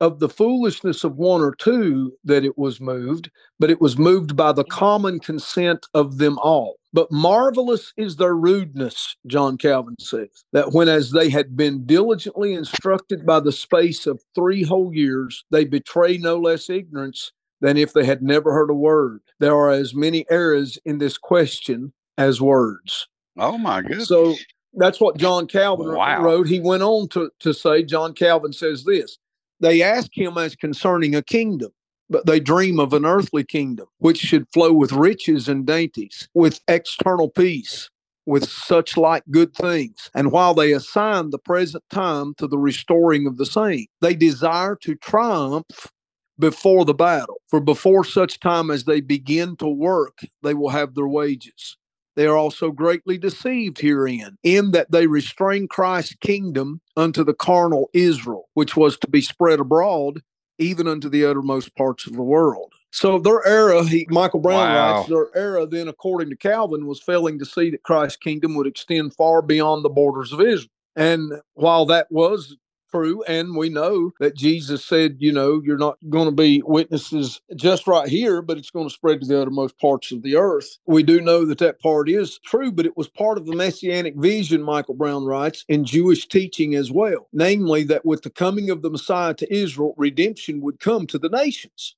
of 0.00 0.20
the 0.20 0.28
foolishness 0.28 1.04
of 1.04 1.16
one 1.16 1.40
or 1.40 1.54
two 1.54 2.12
that 2.24 2.44
it 2.44 2.56
was 2.56 2.80
moved, 2.80 3.30
but 3.58 3.70
it 3.70 3.80
was 3.80 3.98
moved 3.98 4.36
by 4.36 4.52
the 4.52 4.64
mm-hmm. 4.64 4.78
common 4.78 5.20
consent 5.20 5.86
of 5.94 6.18
them 6.18 6.38
all. 6.38 6.76
But 6.92 7.12
marvelous 7.12 7.92
is 7.96 8.16
their 8.16 8.34
rudeness, 8.34 9.16
John 9.26 9.58
Calvin 9.58 9.96
says, 10.00 10.44
that 10.52 10.72
when 10.72 10.88
as 10.88 11.10
they 11.10 11.28
had 11.28 11.56
been 11.56 11.84
diligently 11.84 12.54
instructed 12.54 13.26
by 13.26 13.40
the 13.40 13.52
space 13.52 14.06
of 14.06 14.22
three 14.34 14.62
whole 14.62 14.94
years, 14.94 15.44
they 15.50 15.64
betray 15.64 16.16
no 16.16 16.38
less 16.38 16.70
ignorance 16.70 17.32
than 17.60 17.76
if 17.76 17.92
they 17.92 18.04
had 18.04 18.22
never 18.22 18.52
heard 18.52 18.70
a 18.70 18.74
word. 18.74 19.20
There 19.38 19.54
are 19.54 19.70
as 19.70 19.94
many 19.94 20.24
errors 20.30 20.78
in 20.84 20.98
this 20.98 21.18
question 21.18 21.92
as 22.16 22.40
words. 22.40 23.06
Oh, 23.36 23.58
my 23.58 23.82
goodness. 23.82 24.08
So 24.08 24.36
that's 24.74 25.00
what 25.00 25.18
John 25.18 25.46
Calvin 25.46 25.92
Wow. 25.92 26.22
wrote. 26.22 26.48
He 26.48 26.60
went 26.60 26.82
on 26.82 27.08
to, 27.08 27.30
to 27.40 27.52
say, 27.52 27.82
John 27.82 28.14
Calvin 28.14 28.52
says 28.52 28.84
this 28.84 29.18
they 29.60 29.82
ask 29.82 30.10
him 30.12 30.38
as 30.38 30.56
concerning 30.56 31.14
a 31.14 31.22
kingdom, 31.22 31.70
but 32.10 32.26
they 32.26 32.40
dream 32.40 32.78
of 32.78 32.92
an 32.92 33.04
earthly 33.04 33.44
kingdom, 33.44 33.86
which 33.98 34.18
should 34.18 34.48
flow 34.52 34.72
with 34.72 34.92
riches 34.92 35.48
and 35.48 35.66
dainties, 35.66 36.28
with 36.34 36.60
external 36.68 37.28
peace, 37.28 37.90
with 38.26 38.48
such 38.48 38.96
like 38.96 39.22
good 39.30 39.54
things. 39.54 40.10
And 40.14 40.32
while 40.32 40.54
they 40.54 40.72
assign 40.72 41.30
the 41.30 41.38
present 41.38 41.84
time 41.90 42.34
to 42.38 42.46
the 42.46 42.58
restoring 42.58 43.26
of 43.26 43.36
the 43.36 43.46
saint, 43.46 43.88
they 44.00 44.14
desire 44.14 44.76
to 44.82 44.94
triumph 44.96 45.90
before 46.38 46.84
the 46.84 46.94
battle. 46.94 47.40
For 47.48 47.60
before 47.60 48.04
such 48.04 48.38
time 48.38 48.70
as 48.70 48.84
they 48.84 49.00
begin 49.00 49.56
to 49.56 49.66
work, 49.66 50.20
they 50.42 50.54
will 50.54 50.68
have 50.68 50.94
their 50.94 51.08
wages. 51.08 51.76
They 52.18 52.26
are 52.26 52.36
also 52.36 52.72
greatly 52.72 53.16
deceived 53.16 53.80
herein, 53.80 54.38
in 54.42 54.72
that 54.72 54.90
they 54.90 55.06
restrain 55.06 55.68
Christ's 55.68 56.16
kingdom 56.20 56.80
unto 56.96 57.22
the 57.22 57.32
carnal 57.32 57.90
Israel, 57.94 58.48
which 58.54 58.76
was 58.76 58.98
to 58.98 59.08
be 59.08 59.20
spread 59.20 59.60
abroad, 59.60 60.22
even 60.58 60.88
unto 60.88 61.08
the 61.08 61.24
uttermost 61.24 61.76
parts 61.76 62.08
of 62.08 62.14
the 62.14 62.24
world. 62.24 62.72
So 62.90 63.20
their 63.20 63.46
era, 63.46 63.84
he, 63.84 64.04
Michael 64.10 64.40
Brown 64.40 64.72
Wow. 64.72 64.94
writes, 64.94 65.08
their 65.08 65.28
era 65.36 65.64
then, 65.64 65.86
according 65.86 66.30
to 66.30 66.36
Calvin, 66.36 66.86
was 66.86 67.00
failing 67.00 67.38
to 67.38 67.46
see 67.46 67.70
that 67.70 67.84
Christ's 67.84 68.16
kingdom 68.16 68.56
would 68.56 68.66
extend 68.66 69.14
far 69.14 69.40
beyond 69.40 69.84
the 69.84 69.88
borders 69.88 70.32
of 70.32 70.40
Israel. 70.40 70.72
And 70.96 71.34
while 71.54 71.86
that 71.86 72.08
was 72.10 72.56
true, 72.90 73.22
and 73.24 73.56
we 73.56 73.68
know 73.68 74.12
that 74.20 74.36
Jesus 74.36 74.84
said, 74.84 75.16
you 75.18 75.32
know, 75.32 75.60
you're 75.64 75.78
not 75.78 75.98
going 76.08 76.26
to 76.26 76.34
be 76.34 76.62
witnesses 76.64 77.40
just 77.56 77.86
right 77.86 78.08
here, 78.08 78.42
but 78.42 78.58
it's 78.58 78.70
going 78.70 78.88
to 78.88 78.94
spread 78.94 79.20
to 79.20 79.26
the 79.26 79.40
uttermost 79.40 79.78
parts 79.78 80.12
of 80.12 80.22
the 80.22 80.36
earth. 80.36 80.78
We 80.86 81.02
do 81.02 81.20
know 81.20 81.44
that 81.46 81.58
that 81.58 81.80
part 81.80 82.08
is 82.08 82.38
true, 82.44 82.72
but 82.72 82.86
it 82.86 82.96
was 82.96 83.08
part 83.08 83.38
of 83.38 83.46
the 83.46 83.54
messianic 83.56 84.16
vision, 84.16 84.62
Michael 84.62 84.94
Brown 84.94 85.24
writes, 85.24 85.64
in 85.68 85.84
Jewish 85.84 86.26
teaching 86.28 86.74
as 86.74 86.90
well. 86.90 87.28
Namely, 87.32 87.84
that 87.84 88.04
with 88.06 88.22
the 88.22 88.30
coming 88.30 88.70
of 88.70 88.82
the 88.82 88.90
Messiah 88.90 89.34
to 89.34 89.54
Israel, 89.54 89.94
redemption 89.96 90.60
would 90.62 90.80
come 90.80 91.06
to 91.08 91.18
the 91.18 91.28
nations. 91.28 91.96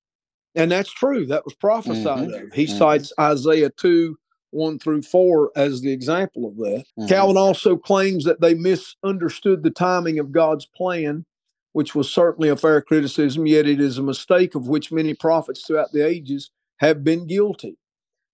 And 0.57 0.73
that's 0.73 0.93
true. 0.93 1.27
That 1.27 1.45
was 1.45 1.55
prophesied 1.55 2.29
Mhm. 2.31 2.45
of. 2.49 2.53
He 2.53 2.67
Mhm. 2.67 2.79
cites 2.79 3.13
Isaiah 3.21 3.71
2 3.71 4.19
1 4.53 4.79
through 4.79 5.03
4 5.03 5.53
as 5.57 5.81
the 5.81 5.93
example 5.93 6.47
of 6.47 6.57
that. 6.59 6.85
Mhm. 6.99 7.09
Calvin 7.09 7.37
also 7.37 7.77
claims 7.77 8.25
that 8.25 8.41
they 8.41 8.55
misunderstood 8.55 9.63
the 9.63 9.71
timing 9.71 10.19
of 10.19 10.33
God's 10.33 10.67
plan, 10.67 11.25
which 11.73 11.95
was 11.95 12.11
certainly 12.11 12.49
a 12.49 12.57
fair 12.57 12.81
criticism, 12.83 13.47
yet 13.47 13.67
it 13.69 13.81
is 13.81 13.99
a 13.99 14.03
mistake 14.03 14.55
of 14.55 14.69
which 14.69 14.93
many 14.93 15.15
prophets 15.15 15.67
throughout 15.67 15.93
the 15.93 16.07
ages 16.07 16.51
have 16.79 17.05
been 17.05 17.27
guilty. 17.27 17.77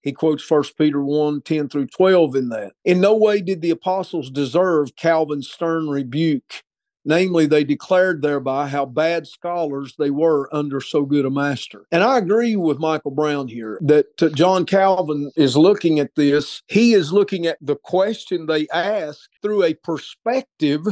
He 0.03 0.13
quotes 0.13 0.43
1 0.45 0.77
Peter 0.79 1.03
1 1.03 1.43
10 1.43 1.69
through 1.69 1.89
12 1.89 2.37
in 2.37 2.49
that. 2.51 2.73
In 2.85 3.01
no 3.01 3.17
way 3.17 3.41
did 3.41 3.63
the 3.63 3.71
apostles 3.71 4.31
deserve 4.31 4.97
Calvin's 4.97 5.51
stern 5.51 5.89
rebuke. 5.89 6.63
Namely, 7.09 7.47
they 7.47 7.63
declared 7.63 8.21
thereby 8.21 8.67
how 8.67 8.85
bad 8.85 9.29
scholars 9.29 9.95
they 9.97 10.11
were 10.11 10.53
under 10.55 10.81
so 10.81 11.05
good 11.05 11.25
a 11.25 11.31
master. 11.31 11.87
And 11.93 12.03
I 12.03 12.19
agree 12.19 12.57
with 12.57 12.81
Michael 12.81 13.13
Brown 13.13 13.47
here 13.47 13.79
that 13.83 14.21
uh, 14.21 14.29
John 14.31 14.67
Calvin 14.67 15.31
is 15.37 15.57
looking 15.57 16.01
at 16.01 16.17
this. 16.17 16.63
He 16.67 16.95
is 16.95 17.13
looking 17.13 17.47
at 17.47 17.59
the 17.61 17.77
question 17.77 18.47
they 18.47 18.67
ask 18.73 19.31
through 19.41 19.63
a 19.63 19.75
perspective 19.75 20.85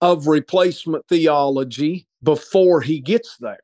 of 0.00 0.28
replacement 0.28 1.06
theology 1.08 2.06
before 2.22 2.80
he 2.80 3.00
gets 3.00 3.36
there. 3.38 3.58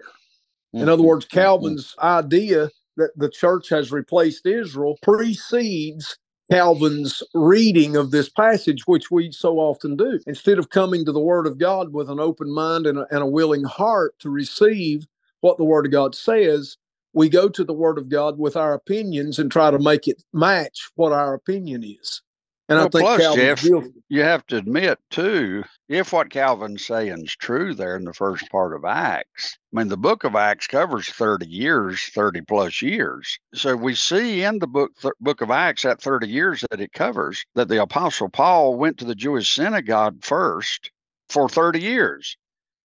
In 0.75 0.88
other 0.88 1.05
Mhm. 1.05 1.07
words, 1.07 1.25
Calvin's 1.26 1.95
idea 2.00 2.69
that 2.97 3.11
the 3.16 3.31
church 3.31 3.69
has 3.69 3.93
replaced 3.93 4.45
Israel 4.45 4.99
precedes 5.02 6.19
Calvin's 6.50 7.23
reading 7.35 7.97
of 7.97 8.11
this 8.12 8.29
passage, 8.29 8.87
which 8.87 9.11
we 9.11 9.33
so 9.33 9.59
often 9.59 9.97
do. 9.97 10.21
Instead 10.26 10.59
of 10.59 10.71
coming 10.71 11.05
to 11.05 11.12
the 11.12 11.21
Word 11.21 11.47
of 11.47 11.59
God 11.59 11.93
with 11.93 12.09
an 12.09 12.21
open 12.21 12.53
mind 12.53 12.87
and 12.87 12.99
a, 12.99 13.07
and 13.11 13.23
a 13.23 13.26
willing 13.26 13.65
heart 13.65 14.15
to 14.21 14.31
receive 14.31 15.07
what 15.41 15.59
the 15.59 15.65
Word 15.65 15.87
of 15.87 15.93
God 15.93 16.15
says, 16.15 16.76
we 17.15 17.29
go 17.29 17.49
to 17.49 17.65
the 17.65 17.73
Word 17.73 17.99
of 17.99 18.09
God 18.09 18.38
with 18.38 18.57
our 18.57 18.75
opinions 18.75 19.38
and 19.38 19.50
try 19.50 19.71
to 19.71 19.79
make 19.79 20.07
it 20.07 20.23
match 20.33 20.91
what 20.95 21.12
our 21.12 21.35
opinion 21.35 21.83
is. 21.85 22.23
And 22.69 22.79
Well, 22.79 22.87
I 22.87 22.91
think 22.91 23.03
plus, 23.05 23.21
Calvin's 23.21 23.37
Jeff, 23.37 23.63
guilty. 23.63 23.91
you 24.09 24.23
have 24.23 24.47
to 24.49 24.57
admit 24.57 24.99
too, 25.11 25.63
if 25.89 26.13
what 26.13 26.31
Calvin's 26.31 26.85
saying 26.85 27.25
is 27.25 27.37
true 27.37 27.75
there 27.75 27.97
in 27.97 28.05
the 28.05 28.13
first 28.13 28.51
part 28.51 28.75
of 28.75 28.85
Acts, 28.85 29.57
I 29.73 29.79
mean 29.79 29.89
the 29.89 29.97
book 29.97 30.25
of 30.25 30.35
Acts 30.35 30.67
covers 30.67 31.09
30 31.09 31.47
years, 31.47 32.03
30 32.13 32.41
plus 32.43 32.83
years. 32.83 33.39
So 33.55 33.77
we 33.77 33.95
see 33.95 34.43
in 34.43 34.59
the 34.59 34.67
book 34.67 34.91
th- 35.01 35.15
book 35.21 35.43
of 35.43 35.51
Acts 35.53 35.83
that 35.83 36.01
30 36.03 36.27
years 36.29 36.65
that 36.71 36.81
it 36.81 36.93
covers 36.93 37.45
that 37.55 37.69
the 37.69 37.81
apostle 37.81 38.29
Paul 38.29 38.75
went 38.77 38.99
to 38.99 39.05
the 39.05 39.15
Jewish 39.15 39.49
synagogue 39.55 40.25
first 40.25 40.91
for 41.29 41.49
30 41.49 41.81
years. 41.81 42.37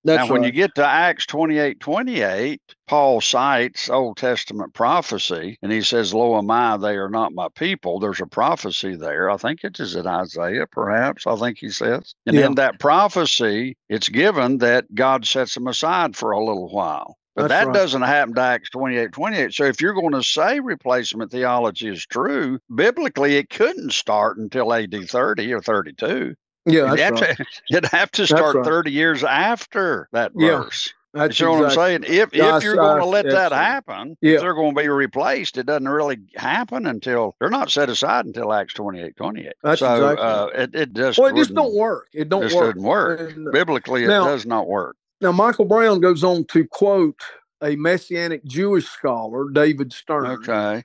That's 0.04 0.28
now, 0.28 0.34
when 0.34 0.44
you 0.44 0.52
get 0.52 0.76
to 0.76 0.86
Acts 0.86 1.26
28 1.28 1.80
28, 1.80 2.62
Paul 2.88 3.22
cites 3.22 3.90
Old 3.90 4.18
Testament 4.18 4.74
prophecy 4.74 5.58
and 5.62 5.72
he 5.72 5.82
says, 5.82 6.14
Lo 6.14 6.38
am 6.38 6.50
I, 6.50 6.78
they 6.78 6.96
are 6.96 7.10
not 7.10 7.34
my 7.34 7.48
people. 7.56 8.00
There's 8.00 8.20
a 8.22 8.26
prophecy 8.26 8.96
there. 8.96 9.30
I 9.30 9.38
think 9.38 9.64
it 9.64 9.80
is 9.80 9.96
in 9.96 10.08
Isaiah, 10.08 10.66
perhaps. 10.68 11.28
I 11.28 11.36
think 11.36 11.60
he 11.60 11.70
says. 11.70 12.16
And 12.26 12.36
Yeah. 12.36 12.48
in 12.48 12.56
that 12.56 12.80
prophecy, 12.80 13.78
it's 13.90 14.10
given 14.10 14.58
that 14.60 14.94
God 14.96 15.26
sets 15.26 15.54
them 15.54 15.68
aside 15.68 16.16
for 16.16 16.32
a 16.32 16.44
little 16.44 16.70
while. 16.70 17.16
But 17.36 17.48
That's 17.48 17.52
that 17.52 17.68
right. 17.68 17.74
doesn't 17.74 18.02
happen 18.02 18.34
to 18.36 18.42
Acts 18.42 18.72
28 18.72 19.12
28. 19.12 19.54
So 19.54 19.66
if 19.66 19.80
you're 19.82 19.94
going 19.94 20.14
to 20.14 20.24
say 20.24 20.60
replacement 20.60 21.32
theology 21.32 21.88
is 21.90 22.06
true, 22.06 22.60
biblically, 22.74 23.38
it 23.38 23.50
couldn't 23.50 23.94
start 23.94 24.38
until 24.38 24.74
AD 24.74 24.94
30 25.08 25.54
or 25.54 25.62
32. 25.62 26.36
Yeah, 26.66 26.92
You'd 26.92 27.00
have, 27.00 27.14
right. 27.14 27.38
to, 27.38 27.46
you'd 27.70 27.86
have 27.86 28.12
to 28.12 28.28
start 28.28 28.56
right. 28.56 28.66
30 28.66 28.92
years 28.92 29.24
after 29.24 30.08
that 30.12 30.32
Yeah, 30.36 30.64
verse. 30.64 30.94
That's 31.14 31.38
you 31.42 31.46
know 31.46 31.54
what 31.54 31.66
I'm 31.66 31.72
saying? 31.72 32.04
If 32.08 32.34
Yeah, 32.34 32.56
if 32.56 32.64
you're 32.64 32.78
going 32.78 33.00
to 33.00 33.06
let 33.06 33.26
that 33.26 33.52
happen, 33.52 34.16
Yeah. 34.22 34.36
if 34.36 34.42
they're 34.42 34.54
going 34.54 34.74
to 34.74 34.82
be 34.82 34.88
replaced, 34.88 35.58
it 35.58 35.66
doesn't 35.66 35.90
really 35.90 36.20
happen 36.38 36.86
until 36.86 37.36
they're 37.40 37.50
not 37.50 37.70
set 37.70 37.90
aside 37.90 38.26
until 38.26 38.54
Acts 38.54 38.74
28 38.76 39.18
28. 39.18 39.52
That's 39.62 39.80
so 39.80 39.94
exactly 39.94 40.26
uh, 40.26 40.46
it, 40.64 40.76
it 40.76 40.94
just, 40.94 41.20
Well, 41.20 41.28
it 41.28 41.36
just 41.36 41.54
don't 41.54 41.76
work. 41.76 42.08
It 42.14 42.30
don't 42.30 42.44
just 42.44 42.56
work. 42.56 42.76
doesn't 42.76 42.88
work. 42.88 43.20
And, 43.20 43.48
uh, 43.48 43.52
Biblically, 43.52 44.06
it 44.06 44.08
does 44.08 44.46
not 44.46 44.68
work. 44.70 44.96
now, 45.20 45.34
Michael 45.34 45.66
Brown 45.66 46.00
goes 46.00 46.24
on 46.24 46.46
to 46.46 46.66
quote 46.68 47.20
a 47.62 47.76
messianic 47.76 48.46
Jewish 48.46 48.86
scholar, 48.88 49.50
David 49.52 49.92
Stern. 49.92 50.28
Okay. 50.28 50.84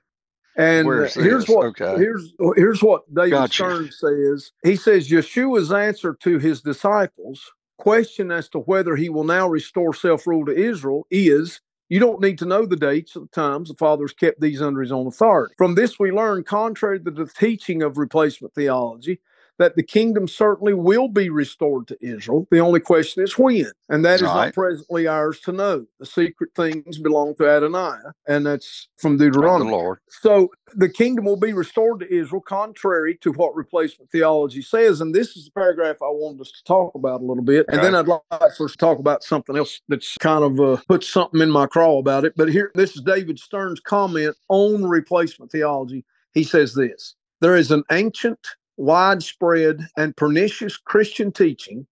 And 0.57 0.87
here's 1.17 1.49
what 1.49 1.67
Okay. 1.69 1.97
here's 1.99 2.33
here's 2.57 2.83
what 2.83 3.03
David 3.15 3.31
Gotcha. 3.33 3.65
Stern 3.65 3.91
says. 3.93 4.53
He 4.65 4.77
says 4.77 5.09
Yeshua's 5.11 5.73
answer 5.73 6.15
to 6.23 6.39
his 6.39 6.63
disciples' 6.63 7.53
question 7.79 8.33
as 8.33 8.49
to 8.51 8.61
whether 8.61 8.97
he 8.97 9.09
will 9.09 9.25
now 9.25 9.49
restore 9.49 9.95
self-rule 9.95 10.47
to 10.47 10.57
Israel 10.57 11.07
is 11.11 11.61
you 11.89 12.01
don't 12.01 12.21
need 12.21 12.39
to 12.39 12.47
know 12.47 12.67
the 12.67 12.77
dates 12.77 13.17
or 13.17 13.21
the 13.21 13.29
times 13.29 13.69
the 13.69 13.75
Father's 13.77 14.13
kept 14.13 14.41
these 14.41 14.63
under 14.63 14.81
his 14.81 14.93
own 14.93 15.07
authority. 15.07 15.55
From 15.59 15.75
this, 15.77 15.99
we 16.01 16.11
learn, 16.11 16.45
contrary 16.45 17.01
to 17.03 17.11
the 17.11 17.27
teaching 17.27 17.83
of 17.83 17.99
replacement 17.99 18.55
theology, 18.55 19.21
that 19.59 19.77
the 19.77 19.83
kingdom 19.83 20.29
certainly 20.29 20.75
will 20.75 21.09
be 21.09 21.31
restored 21.31 21.87
to 21.89 21.97
Israel. 22.01 22.47
The 22.51 22.59
only 22.61 22.81
question 22.81 23.23
is 23.23 23.39
when. 23.39 23.71
And 23.89 24.05
that 24.05 24.17
is 24.17 24.23
Right. 24.23 24.47
not 24.47 24.55
presently 24.55 25.07
ours 25.07 25.41
to 25.41 25.53
know. 25.53 25.87
The 26.01 26.07
secret 26.07 26.51
things 26.55 26.99
belong 26.99 27.35
to 27.37 27.49
Adonai, 27.49 27.99
and 28.27 28.45
that's 28.47 28.89
from 28.97 29.13
Of 29.15 29.19
the 29.19 29.25
Deuteronomy. 29.27 29.71
Lord. 29.71 29.99
So 30.09 30.51
the 30.75 30.89
kingdom 30.89 31.25
will 31.25 31.37
be 31.37 31.53
restored 31.53 32.01
to 32.01 32.13
Israel, 32.13 32.43
contrary 32.43 33.17
to 33.23 33.33
what 33.33 33.55
replacement 33.55 34.11
theology 34.11 34.63
says. 34.63 35.01
And 35.01 35.15
this 35.15 35.37
is 35.37 35.47
the 35.47 35.51
paragraph 35.53 35.97
I 36.03 36.07
wanted 36.07 36.41
us 36.41 36.53
to 36.53 36.65
talk 36.65 36.95
about 36.95 37.21
a 37.21 37.25
little 37.25 37.45
bit. 37.45 37.67
And 37.69 37.83
then 37.83 37.95
I'd 37.95 38.09
like 38.09 38.21
for 38.57 38.67
us 38.67 38.73
to 38.73 38.77
talk 38.77 38.99
about 38.99 39.23
something 39.23 39.57
else 39.57 39.81
that's 39.89 40.17
kind 40.19 40.45
of 40.45 40.61
uh, 40.61 40.77
put 40.89 41.05
something 41.05 41.41
in 41.41 41.51
my 41.51 41.67
craw 41.67 41.99
about 41.99 42.25
it. 42.25 42.35
But 42.37 42.49
here, 42.51 42.71
this 42.75 42.97
is 42.97 43.03
David 43.03 43.39
Stern's 43.39 43.81
comment 43.81 44.37
on 44.49 44.85
replacement 44.85 45.51
theology. 45.53 46.05
He 46.35 46.45
says 46.45 46.75
this 46.75 47.15
There 47.41 47.57
is 47.57 47.71
an 47.71 47.85
ancient, 47.93 48.39
widespread, 48.77 49.89
and 49.97 50.17
pernicious 50.17 50.77
Christian 50.77 51.33
teaching 51.33 51.87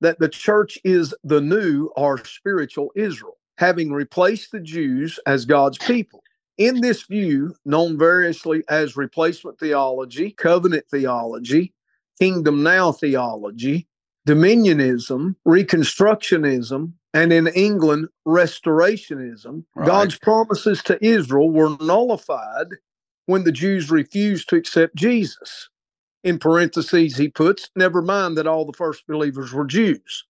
that 0.00 0.18
the 0.18 0.28
church 0.28 0.78
is 0.84 1.14
the 1.24 1.40
new 1.40 1.90
or 1.96 2.22
spiritual 2.24 2.90
Israel, 2.94 3.38
having 3.58 3.92
replaced 3.92 4.52
the 4.52 4.60
Jews 4.60 5.18
as 5.26 5.44
God's 5.44 5.78
people. 5.78 6.22
In 6.58 6.80
this 6.80 7.02
view, 7.02 7.54
known 7.64 7.98
variously 7.98 8.62
as 8.68 8.96
replacement 8.96 9.58
theology, 9.58 10.30
covenant 10.32 10.84
theology, 10.90 11.72
kingdom 12.18 12.62
now 12.62 12.92
theology, 12.92 13.86
dominionism, 14.26 15.36
reconstructionism, 15.46 16.92
and 17.14 17.32
in 17.32 17.46
England, 17.48 18.08
restorationism, 18.26 19.64
Right. 19.74 19.86
God's 19.86 20.18
promises 20.18 20.82
to 20.84 21.02
Israel 21.04 21.50
were 21.50 21.76
nullified 21.80 22.68
when 23.26 23.44
the 23.44 23.52
Jews 23.52 23.90
refused 23.90 24.48
to 24.48 24.56
accept 24.56 24.96
Jesus. 24.96 25.68
In 26.26 26.38
parentheses, 26.40 27.18
he 27.18 27.30
puts, 27.30 27.70
never 27.76 28.02
mind 28.02 28.38
that 28.38 28.48
all 28.48 28.66
the 28.66 28.74
first 28.74 29.06
believers 29.08 29.54
were 29.54 29.66
Jews. 29.66 30.24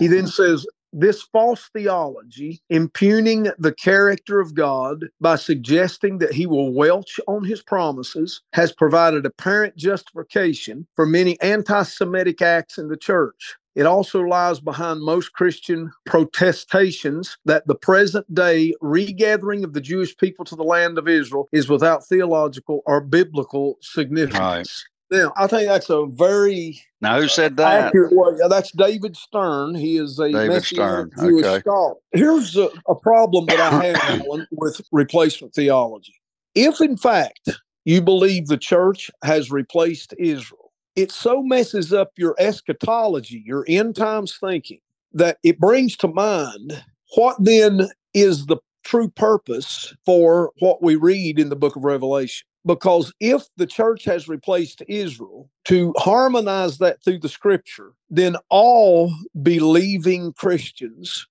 He 0.00 0.08
then 0.08 0.26
Mhm. 0.26 0.32
says, 0.32 0.66
this 0.92 1.22
false 1.22 1.68
theology, 1.74 2.62
impugning 2.70 3.52
the 3.58 3.74
character 3.74 4.40
of 4.40 4.54
God 4.54 5.08
by 5.20 5.36
suggesting 5.36 6.18
that 6.18 6.34
he 6.34 6.46
will 6.46 6.72
welch 6.72 7.20
on 7.28 7.44
his 7.44 7.62
promises, 7.62 8.42
has 8.54 8.72
provided 8.72 9.26
apparent 9.26 9.76
justification 9.76 10.88
for 10.96 11.06
many 11.06 11.40
anti 11.42 11.84
Semitic 11.84 12.42
acts 12.42 12.78
in 12.78 12.88
the 12.88 12.98
church. 12.98 13.56
It 13.74 13.86
also 13.86 14.20
lies 14.20 14.60
behind 14.60 15.00
most 15.00 15.32
Christian 15.32 15.90
protestations 16.04 17.38
that 17.46 17.66
the 17.66 17.74
present 17.74 18.32
day 18.34 18.74
regathering 18.80 19.64
of 19.64 19.72
the 19.72 19.80
Jewish 19.80 20.16
people 20.16 20.44
to 20.46 20.56
the 20.56 20.62
land 20.62 20.98
of 20.98 21.08
Israel 21.08 21.48
is 21.52 21.68
without 21.68 22.06
theological 22.06 22.82
or 22.86 23.00
biblical 23.00 23.78
significance. 23.80 24.38
Right. 24.38 25.18
Now, 25.18 25.32
I 25.36 25.46
think 25.46 25.68
that's 25.68 25.90
a 25.90 26.06
very 26.06 26.80
now 27.02 27.18
who 27.18 27.26
uh, 27.26 27.28
said 27.28 27.56
that? 27.58 27.86
accurate 27.86 28.12
way. 28.14 28.32
Yeah, 28.38 28.48
That's 28.48 28.72
David 28.72 29.14
Stern. 29.16 29.74
He 29.74 29.98
is 29.98 30.18
a 30.18 30.32
David 30.32 30.48
Messianic 30.48 31.12
Stern, 31.12 31.28
Jewish 31.28 31.44
okay. 31.44 31.60
scholar. 31.60 31.94
Here's 32.12 32.56
a, 32.56 32.70
a 32.88 32.94
problem 32.94 33.44
that 33.46 33.60
I 33.60 33.84
have 33.84 34.22
Alan, 34.22 34.46
with 34.52 34.80
replacement 34.90 35.54
theology. 35.54 36.14
If, 36.54 36.80
in 36.80 36.96
fact, 36.96 37.50
you 37.84 38.00
believe 38.00 38.46
the 38.46 38.56
church 38.56 39.10
has 39.22 39.50
replaced 39.50 40.14
Israel, 40.18 40.61
it 40.96 41.10
so 41.10 41.42
messes 41.42 41.92
up 41.92 42.12
your 42.16 42.34
eschatology, 42.38 43.42
your 43.44 43.64
end 43.68 43.96
times 43.96 44.36
thinking, 44.38 44.80
that 45.12 45.38
it 45.42 45.58
brings 45.58 45.96
to 45.98 46.08
mind 46.08 46.84
what 47.14 47.36
then 47.38 47.88
is 48.14 48.46
the 48.46 48.58
true 48.84 49.08
purpose 49.08 49.94
for 50.04 50.52
what 50.58 50.82
we 50.82 50.96
read 50.96 51.38
in 51.38 51.48
the 51.48 51.56
book 51.56 51.76
of 51.76 51.84
Revelation. 51.84 52.46
Because 52.64 53.12
if 53.20 53.42
the 53.56 53.66
church 53.66 54.04
has 54.04 54.28
replaced 54.28 54.82
Israel, 54.88 55.50
to 55.64 55.92
harmonize 55.98 56.78
that 56.78 57.02
through 57.02 57.18
the 57.18 57.28
scripture, 57.28 57.92
then 58.08 58.36
all 58.50 59.12
believing 59.42 60.32
Christians 60.32 61.26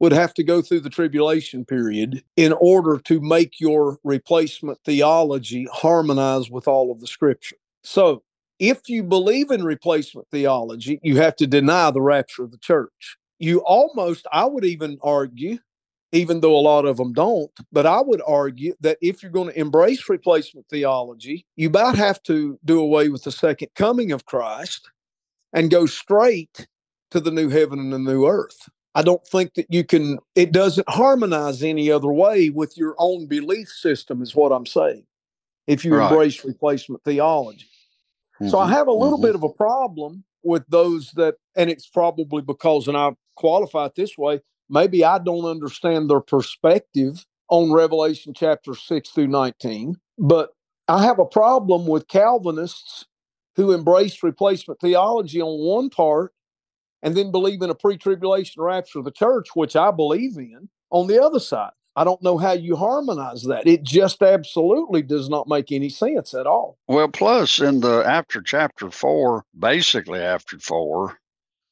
would 0.00 0.12
have 0.12 0.34
to 0.34 0.42
go 0.42 0.60
through 0.62 0.80
the 0.80 0.90
tribulation 0.90 1.64
period 1.64 2.24
in 2.36 2.52
order 2.54 2.98
to 2.98 3.20
make 3.20 3.60
your 3.60 3.98
replacement 4.02 4.78
theology 4.84 5.68
harmonize 5.72 6.50
with 6.50 6.66
all 6.66 6.90
of 6.90 7.00
the 7.00 7.06
scripture. 7.06 7.56
So, 7.84 8.22
if 8.62 8.88
you 8.88 9.02
believe 9.02 9.50
in 9.50 9.64
replacement 9.64 10.28
theology, 10.30 11.00
you 11.02 11.16
have 11.16 11.34
to 11.34 11.48
deny 11.48 11.90
the 11.90 12.00
rapture 12.00 12.44
of 12.44 12.52
the 12.52 12.58
church. 12.58 13.16
You 13.40 13.58
almost, 13.64 14.24
I 14.32 14.44
would 14.44 14.64
even 14.64 14.98
argue, 15.02 15.58
even 16.12 16.40
though 16.40 16.56
a 16.56 16.60
lot 16.60 16.84
of 16.84 16.96
them 16.96 17.12
don't, 17.12 17.50
but 17.72 17.86
I 17.86 18.00
would 18.00 18.22
argue 18.24 18.74
that 18.78 18.98
if 19.02 19.20
you're 19.20 19.32
going 19.32 19.48
to 19.52 19.58
embrace 19.58 20.08
replacement 20.08 20.68
theology, 20.68 21.44
you 21.56 21.66
about 21.66 21.96
have 21.96 22.22
to 22.22 22.56
do 22.64 22.78
away 22.78 23.08
with 23.08 23.24
the 23.24 23.32
second 23.32 23.66
coming 23.74 24.12
of 24.12 24.26
Christ 24.26 24.88
and 25.52 25.68
go 25.68 25.84
straight 25.86 26.68
to 27.10 27.18
the 27.18 27.32
new 27.32 27.48
heaven 27.48 27.80
and 27.80 27.92
the 27.92 27.98
new 27.98 28.26
earth. 28.26 28.68
I 28.94 29.02
don't 29.02 29.26
think 29.26 29.54
that 29.54 29.66
you 29.70 29.82
can, 29.82 30.20
it 30.36 30.52
doesn't 30.52 30.88
harmonize 30.88 31.64
any 31.64 31.90
other 31.90 32.12
way 32.12 32.50
with 32.50 32.78
your 32.78 32.94
own 32.98 33.26
belief 33.26 33.70
system, 33.70 34.22
is 34.22 34.36
what 34.36 34.52
I'm 34.52 34.66
saying, 34.66 35.04
if 35.66 35.84
you 35.84 35.96
Right. 35.96 36.12
embrace 36.12 36.44
replacement 36.44 37.02
theology. 37.02 37.66
So 38.44 38.58
I 38.58 38.68
Mhm, 38.68 38.70
have 38.70 38.88
a 38.88 38.92
little 38.92 39.18
mhm. 39.18 39.22
bit 39.22 39.34
of 39.34 39.42
a 39.44 39.50
problem 39.50 40.24
with 40.44 40.64
those 40.68 41.12
that, 41.12 41.36
and 41.56 41.70
it's 41.70 41.88
probably 41.88 42.42
because, 42.42 42.88
and 42.88 42.96
I 42.96 43.12
qualify 43.36 43.86
it 43.86 43.94
this 43.96 44.18
way, 44.18 44.40
maybe 44.70 45.04
I 45.04 45.18
don't 45.18 45.46
understand 45.46 46.10
their 46.10 46.20
perspective 46.20 47.26
on 47.50 47.72
Revelation 47.72 48.34
chapter 48.34 48.74
6 48.74 49.10
through 49.10 49.28
19, 49.28 49.96
but 50.18 50.50
I 50.88 51.04
have 51.04 51.18
a 51.20 51.26
problem 51.26 51.86
with 51.86 52.08
Calvinists 52.08 53.06
who 53.56 53.72
embrace 53.72 54.22
replacement 54.22 54.80
theology 54.80 55.40
on 55.42 55.60
one 55.60 55.90
part 55.90 56.32
and 57.02 57.16
then 57.16 57.32
believe 57.32 57.62
in 57.62 57.70
a 57.70 57.76
pre 57.76 57.98
tribulation 57.98 58.62
rapture 58.62 59.00
of 59.00 59.06
the 59.06 59.12
church, 59.12 59.50
which 59.54 59.76
I 59.76 59.92
believe 59.92 60.38
in, 60.38 60.70
on 60.90 61.08
the 61.08 61.22
other 61.22 61.40
side. 61.40 61.72
I 61.94 62.04
don't 62.04 62.22
know 62.22 62.38
how 62.38 62.52
you 62.52 62.76
harmonize 62.76 63.42
that. 63.44 63.66
It 63.66 63.82
just 63.82 64.22
absolutely 64.22 65.02
does 65.02 65.28
not 65.28 65.48
make 65.48 65.70
any 65.70 65.90
sense 65.90 66.32
at 66.34 66.46
all. 66.46 66.78
Well, 66.88 67.08
plus 67.08 67.60
in 67.60 67.80
the 67.80 68.02
after 68.06 68.40
chapter 68.40 68.90
four, 68.90 69.44
basically 69.58 70.20
after 70.20 70.58
four, 70.58 71.18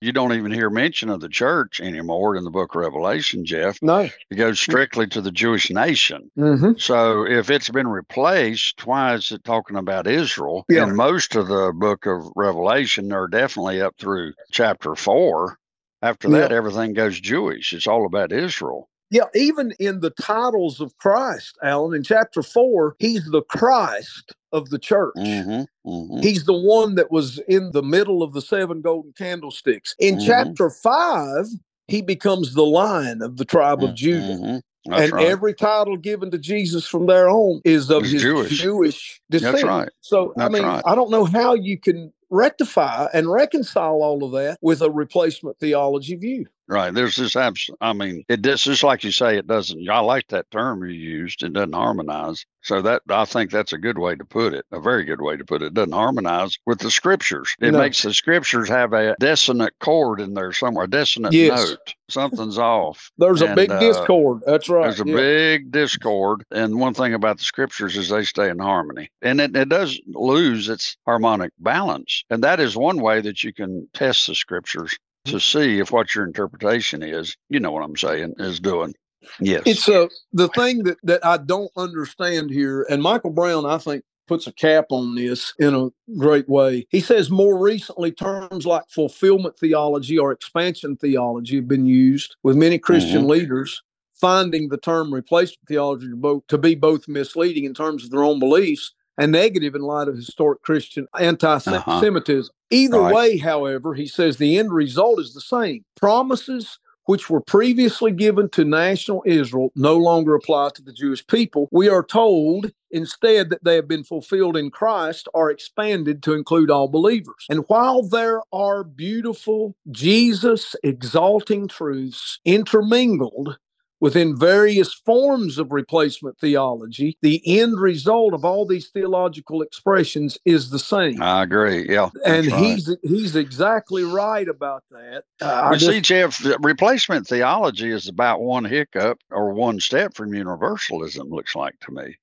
you 0.03 0.13
don't 0.13 0.33
even 0.33 0.51
hear 0.51 0.71
mention 0.71 1.11
of 1.11 1.21
the 1.21 1.29
church 1.29 1.81
anymore 1.81 2.35
in 2.35 2.45
the 2.45 2.51
book 2.51 2.75
of 2.75 2.81
Revelation, 2.81 3.45
Jeff. 3.45 3.79
No. 3.83 4.09
It 4.31 4.37
goes 4.37 4.59
strictly 4.59 5.07
to 5.09 5.21
the 5.21 5.31
Jewish 5.31 5.71
nation. 5.71 6.31
Mm-hmm. 6.39 6.73
So 6.79 7.27
if 7.27 7.51
it's 7.51 7.69
been 7.69 7.89
replaced, 7.89 8.87
why 8.87 9.15
is 9.15 9.31
it 9.31 9.45
talking 9.45 9.77
about 9.77 10.07
Israel? 10.07 10.65
Yeah. 10.71 10.85
In 10.85 10.97
most 10.97 11.37
of 11.37 11.49
the 11.49 11.73
book 11.75 12.07
of 12.07 12.31
Revelation, 12.35 13.09
they're 13.09 13.29
definitely 13.29 13.83
up 13.83 13.95
through 13.99 14.33
chapter 14.51 14.95
four. 14.95 15.59
After 16.03 16.31
that, 16.31 16.51
everything 16.51 16.95
goes 16.95 17.21
Jewish. 17.21 17.75
It's 17.75 17.87
all 17.87 18.07
about 18.07 18.33
Israel. 18.33 18.89
Yeah, 19.11 19.25
even 19.35 19.73
in 19.81 20.01
the 20.01 20.11
titles 20.11 20.81
of 20.81 20.97
Christ, 20.99 21.59
Alan, 21.63 21.95
in 21.95 22.05
chapter 22.05 22.43
four, 22.43 22.95
he's 23.01 23.25
the 23.27 23.43
Christ 23.43 24.33
of 24.53 24.71
the 24.71 24.79
church. 24.79 25.15
hmm 25.17 25.63
hmm 25.85 26.21
He's 26.21 26.45
the 26.45 26.53
one 26.53 26.95
that 26.97 27.11
was 27.11 27.39
in 27.49 27.73
the 27.73 27.83
middle 27.83 28.23
of 28.23 28.33
the 28.35 28.43
seven 28.43 28.81
golden 28.83 29.13
candlesticks. 29.13 29.95
In 29.99 30.17
Mhm. 30.17 30.27
chapter 30.27 30.71
five, 30.71 31.47
he 31.89 32.03
becomes 32.03 32.55
the 32.55 32.65
lion 32.65 33.23
of 33.23 33.37
the 33.37 33.45
tribe 33.45 33.83
of 33.83 33.95
Judah. 33.95 34.37
Mhm. 34.39 34.63
That's 34.87 35.03
and 35.03 35.13
right. 35.13 35.27
every 35.27 35.55
title 35.55 35.97
given 35.97 36.31
to 36.31 36.39
Jesus 36.39 36.87
from 36.87 37.07
there 37.07 37.29
on 37.29 37.61
is 37.65 37.91
of 37.91 38.05
Is 38.05 38.13
his 38.13 38.23
Jewish. 38.23 38.59
Jewish, 38.59 39.21
descent. 39.31 39.55
That's 39.55 39.65
right. 39.65 39.89
So 40.01 40.35
I 40.39 40.49
mean, 40.49 40.63
right. 40.63 40.83
I 40.87 40.95
don't 40.95 41.11
know 41.11 41.25
how 41.25 41.55
you 41.55 41.79
can 41.79 42.13
rectify 42.31 43.09
and 43.13 43.31
reconcile 43.31 44.03
all 44.03 44.25
of 44.25 44.33
that 44.33 44.59
with 44.63 44.83
a 44.83 44.91
replacement 44.91 45.59
theology 45.59 46.15
view. 46.17 46.47
Right. 46.71 46.95
There's 46.95 47.17
this 47.17 47.35
abs. 47.35 47.69
I 47.81 47.93
mean, 47.93 48.25
it 48.29 48.43
does 48.43 48.63
just 48.63 48.85
like 48.85 49.03
you 49.03 49.11
say. 49.11 49.37
It 49.37 49.49
doesn't. 49.49 49.89
I 49.91 49.99
like 49.99 50.29
that 50.29 50.49
term 50.53 50.85
you 50.85 50.93
used. 50.93 51.43
It 51.43 51.53
doesn't 51.53 51.73
harmonize. 51.73 52.47
So 52.63 52.81
that 52.83 53.03
I 53.09 53.25
think 53.25 53.51
that's 53.51 53.73
a 53.73 53.79
good 53.79 53.99
way 53.99 54.15
to 54.15 54.25
put 54.25 54.55
it. 54.55 54.67
A 54.71 54.79
very 54.81 55.05
good 55.05 55.21
way 55.21 55.37
to 55.37 55.45
put 55.45 55.63
it. 55.63 55.67
It 55.67 55.75
doesn't 55.75 55.93
harmonize 55.93 56.57
with 56.67 56.79
the 56.79 56.91
scriptures. 56.91 57.57
It 57.61 57.73
No. 57.73 57.79
makes 57.79 58.03
the 58.03 58.15
scriptures 58.15 58.69
have 58.69 58.93
a 58.93 59.17
dissonant 59.19 59.73
chord 59.81 60.21
in 60.21 60.35
there 60.35 60.53
somewhere. 60.53 60.85
A 60.85 60.89
dissonant 60.89 61.35
Yes. 61.35 61.71
note. 61.71 61.95
Something's 62.09 62.59
off. 62.59 63.11
There's 63.19 63.43
a 63.43 63.53
big 63.55 63.71
uh, 63.71 63.81
discord. 63.81 64.43
That's 64.47 64.69
right. 64.69 64.83
There's 64.85 65.01
a 65.01 65.09
yeah. 65.09 65.17
big 65.17 65.73
discord. 65.73 66.45
And 66.53 66.79
one 66.79 66.95
thing 66.95 67.15
about 67.15 67.39
the 67.39 67.45
scriptures 67.45 67.97
is 67.97 68.11
they 68.11 68.23
stay 68.25 68.49
in 68.49 68.61
harmony. 68.61 69.11
And 69.23 69.41
it, 69.41 69.57
it 69.57 69.69
does 69.69 70.01
lose 70.07 70.69
its 70.69 70.97
harmonic 71.05 71.53
balance. 71.59 72.23
And 72.31 72.45
that 72.45 72.61
is 72.61 72.77
one 72.77 73.01
way 73.01 73.21
that 73.23 73.43
you 73.43 73.53
can 73.53 73.89
test 73.93 74.29
the 74.29 74.37
scriptures 74.37 74.97
to 75.27 75.41
see 75.41 75.79
if 75.79 75.93
what 75.93 76.15
your 76.15 76.25
interpretation 76.25 77.03
is, 77.03 77.37
you 77.49 77.61
know 77.61 77.71
what 77.71 77.85
I'm 77.85 77.97
saying, 77.97 78.35
is 78.39 78.61
doing. 78.61 78.95
Yes. 79.39 79.63
It's 79.67 79.89
a 79.89 80.09
the 80.33 80.49
thing 80.49 80.85
that 80.85 80.99
that 81.03 81.25
I 81.25 81.37
don't 81.37 81.71
understand 81.77 82.51
here, 82.51 82.87
and 82.89 83.03
Michael 83.03 83.31
Brown, 83.31 83.67
I 83.67 83.79
think, 83.79 84.03
puts 84.27 84.47
a 84.47 84.53
cap 84.53 84.87
on 84.91 85.15
this 85.15 85.53
in 85.59 85.75
a 85.75 85.91
great 86.17 86.49
way. 86.49 86.87
He 86.91 87.01
says 87.01 87.31
more 87.31 87.59
recently, 87.59 88.13
terms 88.13 88.65
like 88.65 88.85
fulfillment 88.89 89.59
theology 89.59 90.19
or 90.19 90.33
expansion 90.33 90.97
theology 90.97 91.57
have 91.57 91.69
been 91.69 91.87
used 91.87 92.37
with 92.43 92.57
many 92.57 92.79
Christian 92.79 93.23
mm-hmm. 93.23 93.31
leaders. 93.31 93.83
Finding 94.15 94.69
the 94.69 94.77
term 94.77 95.15
replacement 95.15 95.67
theology 95.67 96.09
to 96.49 96.59
be 96.59 96.75
both 96.75 97.09
misleading 97.09 97.65
in 97.65 97.73
terms 97.73 98.05
of 98.05 98.11
their 98.11 98.23
own 98.23 98.39
beliefs 98.39 98.93
and 99.21 99.33
negative 99.33 99.75
in 99.75 99.83
light 99.83 100.09
of 100.09 100.17
historic 100.17 100.63
Christian 100.63 101.07
anti 101.19 101.59
Semitism. 101.59 102.51
Uh-huh. 102.53 102.53
Either 102.71 103.01
Right. 103.01 103.15
way, 103.15 103.37
however, 103.39 103.95
he 103.95 104.07
says 104.07 104.37
the 104.37 104.59
end 104.59 104.73
result 104.73 105.21
is 105.21 105.35
the 105.35 105.41
same. 105.41 105.85
Promises 105.97 106.79
which 107.07 107.29
were 107.29 107.41
previously 107.41 108.13
given 108.13 108.49
to 108.49 108.65
national 108.65 109.23
Israel 109.27 109.73
no 109.75 109.97
longer 109.97 110.37
apply 110.37 110.69
to 110.77 110.83
the 110.83 110.93
Jewish 110.93 111.27
people. 111.27 111.69
We 111.73 111.89
are 111.89 112.05
told 112.05 112.71
instead 112.93 113.51
that 113.51 113.65
they 113.65 113.75
have 113.75 113.89
been 113.89 114.05
fulfilled 114.05 114.57
in 114.57 114.71
Christ 114.71 115.27
are 115.35 115.51
expanded 115.51 116.23
to 116.23 116.35
include 116.35 116.71
all 116.71 116.87
believers. 116.87 117.47
And 117.49 117.65
while 117.67 118.03
there 118.03 118.43
are 118.53 118.85
beautiful 118.85 119.75
Jesus 119.91 120.77
exalting 120.85 121.67
truths 121.67 122.39
intermingled 122.45 123.59
within 124.01 124.37
various 124.37 124.93
forms 124.95 125.59
of 125.59 125.73
replacement 125.73 126.39
theology, 126.39 127.17
the 127.23 127.43
end 127.45 127.79
result 127.79 128.35
of 128.35 128.45
all 128.45 128.67
these 128.67 128.89
theological 128.89 129.63
expressions 129.63 130.39
is 130.45 130.71
the 130.71 130.79
same. 130.79 131.21
I 131.23 131.43
agree. 131.43 131.87
Yeah. 131.89 132.09
and 132.25 132.47
right. 132.47 132.61
he's 132.61 132.97
he's 133.03 133.37
exactly 133.37 134.03
right 134.03 134.49
about 134.49 134.85
that. 134.91 135.25
Uh, 135.41 135.69
I 135.71 135.77
just- 135.77 135.87
see, 135.87 136.01
Jeff, 136.01 136.45
replacement 136.61 137.27
theology 137.27 137.91
is 137.91 138.09
about 138.09 138.41
one 138.41 138.65
hiccup 138.65 139.19
or 139.31 139.53
one 139.53 139.81
step 139.81 140.15
from 140.15 140.35
universalism, 140.35 141.29
looks 141.29 141.55
like 141.55 141.79
to 141.81 141.93
me. 141.93 142.17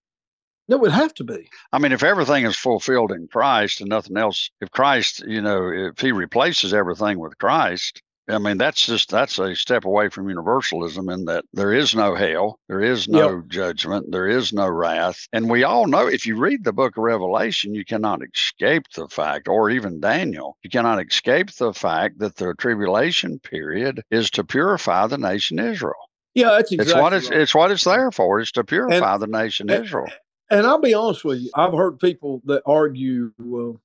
no, 0.68 0.76
it 0.78 0.82
would 0.82 0.92
have 0.92 1.14
to 1.16 1.24
be. 1.24 1.48
I 1.72 1.80
mean, 1.80 1.92
if 1.92 2.04
everything 2.04 2.46
is 2.46 2.58
fulfilled 2.58 3.12
in 3.12 3.28
Christ 3.28 3.80
and 3.82 3.90
nothing 3.90 4.18
else, 4.18 4.50
if 4.62 4.72
Christ, 4.72 5.24
you 5.26 5.42
know, 5.42 5.70
if 5.70 6.00
he 6.00 6.12
replaces 6.12 6.74
everything 6.74 7.20
with 7.20 7.38
Christ, 7.38 8.02
I 8.30 8.40
mean, 8.40 8.58
that's 8.58 8.86
just 8.86 9.10
that's 9.10 9.40
a 9.40 9.56
step 9.56 9.86
away 9.86 10.10
from 10.10 10.30
universalism 10.30 11.10
in 11.10 11.26
that 11.26 11.46
there 11.54 11.74
is 11.74 11.96
no 11.96 12.14
hell, 12.14 12.60
there 12.68 12.82
is 12.82 13.08
no 13.08 13.42
judgment, 13.48 14.12
there 14.12 14.28
is 14.28 14.52
no 14.52 14.68
wrath. 14.68 15.28
And 15.32 15.50
we 15.50 15.64
all 15.64 15.88
know 15.88 16.08
if 16.08 16.26
you 16.26 16.38
read 16.38 16.64
the 16.64 16.74
book 16.74 16.98
of 16.98 17.04
Revelation, 17.04 17.74
you 17.74 17.86
cannot 17.86 18.22
escape 18.24 18.84
the 18.96 19.08
fact, 19.08 19.48
or 19.48 19.70
even 19.70 20.02
Daniel, 20.02 20.58
you 20.62 20.70
cannot 20.70 21.06
escape 21.06 21.52
the 21.54 21.74
fact 21.74 22.20
that 22.20 22.36
the 22.36 22.54
tribulation 22.56 23.40
period 23.40 24.04
is 24.12 24.30
to 24.32 24.44
purify 24.44 25.08
the 25.08 25.18
nation 25.18 25.60
Israel. 25.60 25.94
Yeah, 26.34 26.50
that's 26.52 26.72
exactly. 26.72 26.92
it's 26.92 27.02
what 27.02 27.14
it's 27.14 27.30
right. 27.30 27.40
it's 27.40 27.56
what 27.56 27.72
it's 27.72 27.84
there 27.86 28.12
for, 28.12 28.40
is 28.40 28.52
to 28.54 28.64
purify 28.64 29.18
the 29.18 29.28
nation 29.28 29.70
and- 29.70 29.86
Israel. 29.86 30.08
And 30.50 30.66
I'll 30.66 30.80
be 30.80 30.94
honest 30.94 31.26
with 31.26 31.40
you, 31.40 31.52
I've 31.56 31.74
heard 31.74 32.00
people 32.00 32.42
that 32.46 32.62
argue, 32.66 33.34
well, 33.38 33.82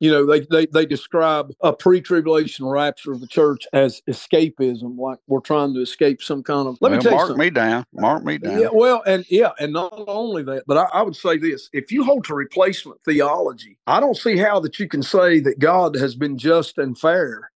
You 0.00 0.10
know, 0.10 0.24
they, 0.24 0.40
they, 0.40 0.64
they 0.64 0.86
describe 0.86 1.52
a 1.60 1.74
pre 1.74 2.00
tribulation 2.00 2.66
rapture 2.66 3.12
of 3.12 3.20
the 3.20 3.26
church 3.26 3.66
as 3.74 4.00
escapism, 4.08 4.98
like 4.98 5.18
we're 5.26 5.40
trying 5.40 5.74
to 5.74 5.80
escape 5.80 6.22
some 6.22 6.42
kind 6.42 6.66
of. 6.66 6.78
Let 6.80 6.90
well, 6.90 6.98
me 6.98 7.02
tell 7.02 7.12
you 7.12 7.16
mark 7.18 7.28
something. 7.28 7.44
me 7.46 7.50
down. 7.50 7.84
Mark 7.92 8.24
me 8.24 8.38
down. 8.38 8.60
Yeah, 8.60 8.68
well, 8.72 9.02
and 9.06 9.26
yeah, 9.28 9.50
and 9.60 9.74
not 9.74 9.92
only 10.08 10.42
that, 10.44 10.64
but 10.66 10.78
I, 10.78 10.84
I 10.94 11.02
would 11.02 11.16
say 11.16 11.36
this: 11.36 11.68
if 11.74 11.92
you 11.92 12.02
hold 12.02 12.24
to 12.24 12.34
replacement 12.34 12.98
theology, 13.04 13.78
I 13.86 14.00
don't 14.00 14.16
see 14.16 14.38
how 14.38 14.58
that 14.60 14.78
you 14.78 14.88
can 14.88 15.02
say 15.02 15.38
that 15.40 15.58
God 15.58 15.94
has 15.96 16.14
been 16.14 16.38
just 16.38 16.78
and 16.78 16.98
fair 16.98 17.50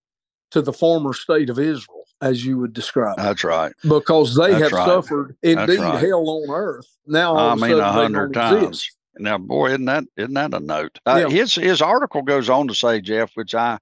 to 0.51 0.61
the 0.61 0.73
former 0.73 1.15
state 1.15 1.49
of 1.49 1.59
Israel, 1.59 2.05
as 2.21 2.45
you 2.45 2.59
would 2.59 2.75
describe, 2.75 3.19
it. 3.19 3.23
That's 3.23 3.43
right. 3.43 3.73
because 3.89 4.37
they 4.37 4.51
That's 4.51 4.65
have 4.65 4.73
right. 4.73 4.87
suffered 4.87 5.37
indeed 5.43 5.81
right. 5.81 5.99
hell 5.99 6.29
on 6.29 6.51
earth. 6.51 6.87
Now, 7.07 7.37
I 7.37 7.55
mean, 7.55 7.79
a 7.79 7.91
hundred 7.91 8.35
times. 8.35 8.63
exist. 8.63 8.97
Now, 9.19 9.39
boy, 9.39 9.69
isn't 9.71 9.85
that 9.87 10.05
isn't 10.17 10.35
that 10.35 10.55
a 10.55 10.61
note? 10.61 10.99
Uh, 11.07 11.27
Yeah. 11.29 11.29
His 11.31 11.55
his 11.55 11.83
article 11.83 12.23
goes 12.23 12.51
on 12.51 12.69
to 12.69 12.75
say, 12.75 13.01
Jeff, 13.01 13.33
which 13.35 13.55
I 13.55 13.79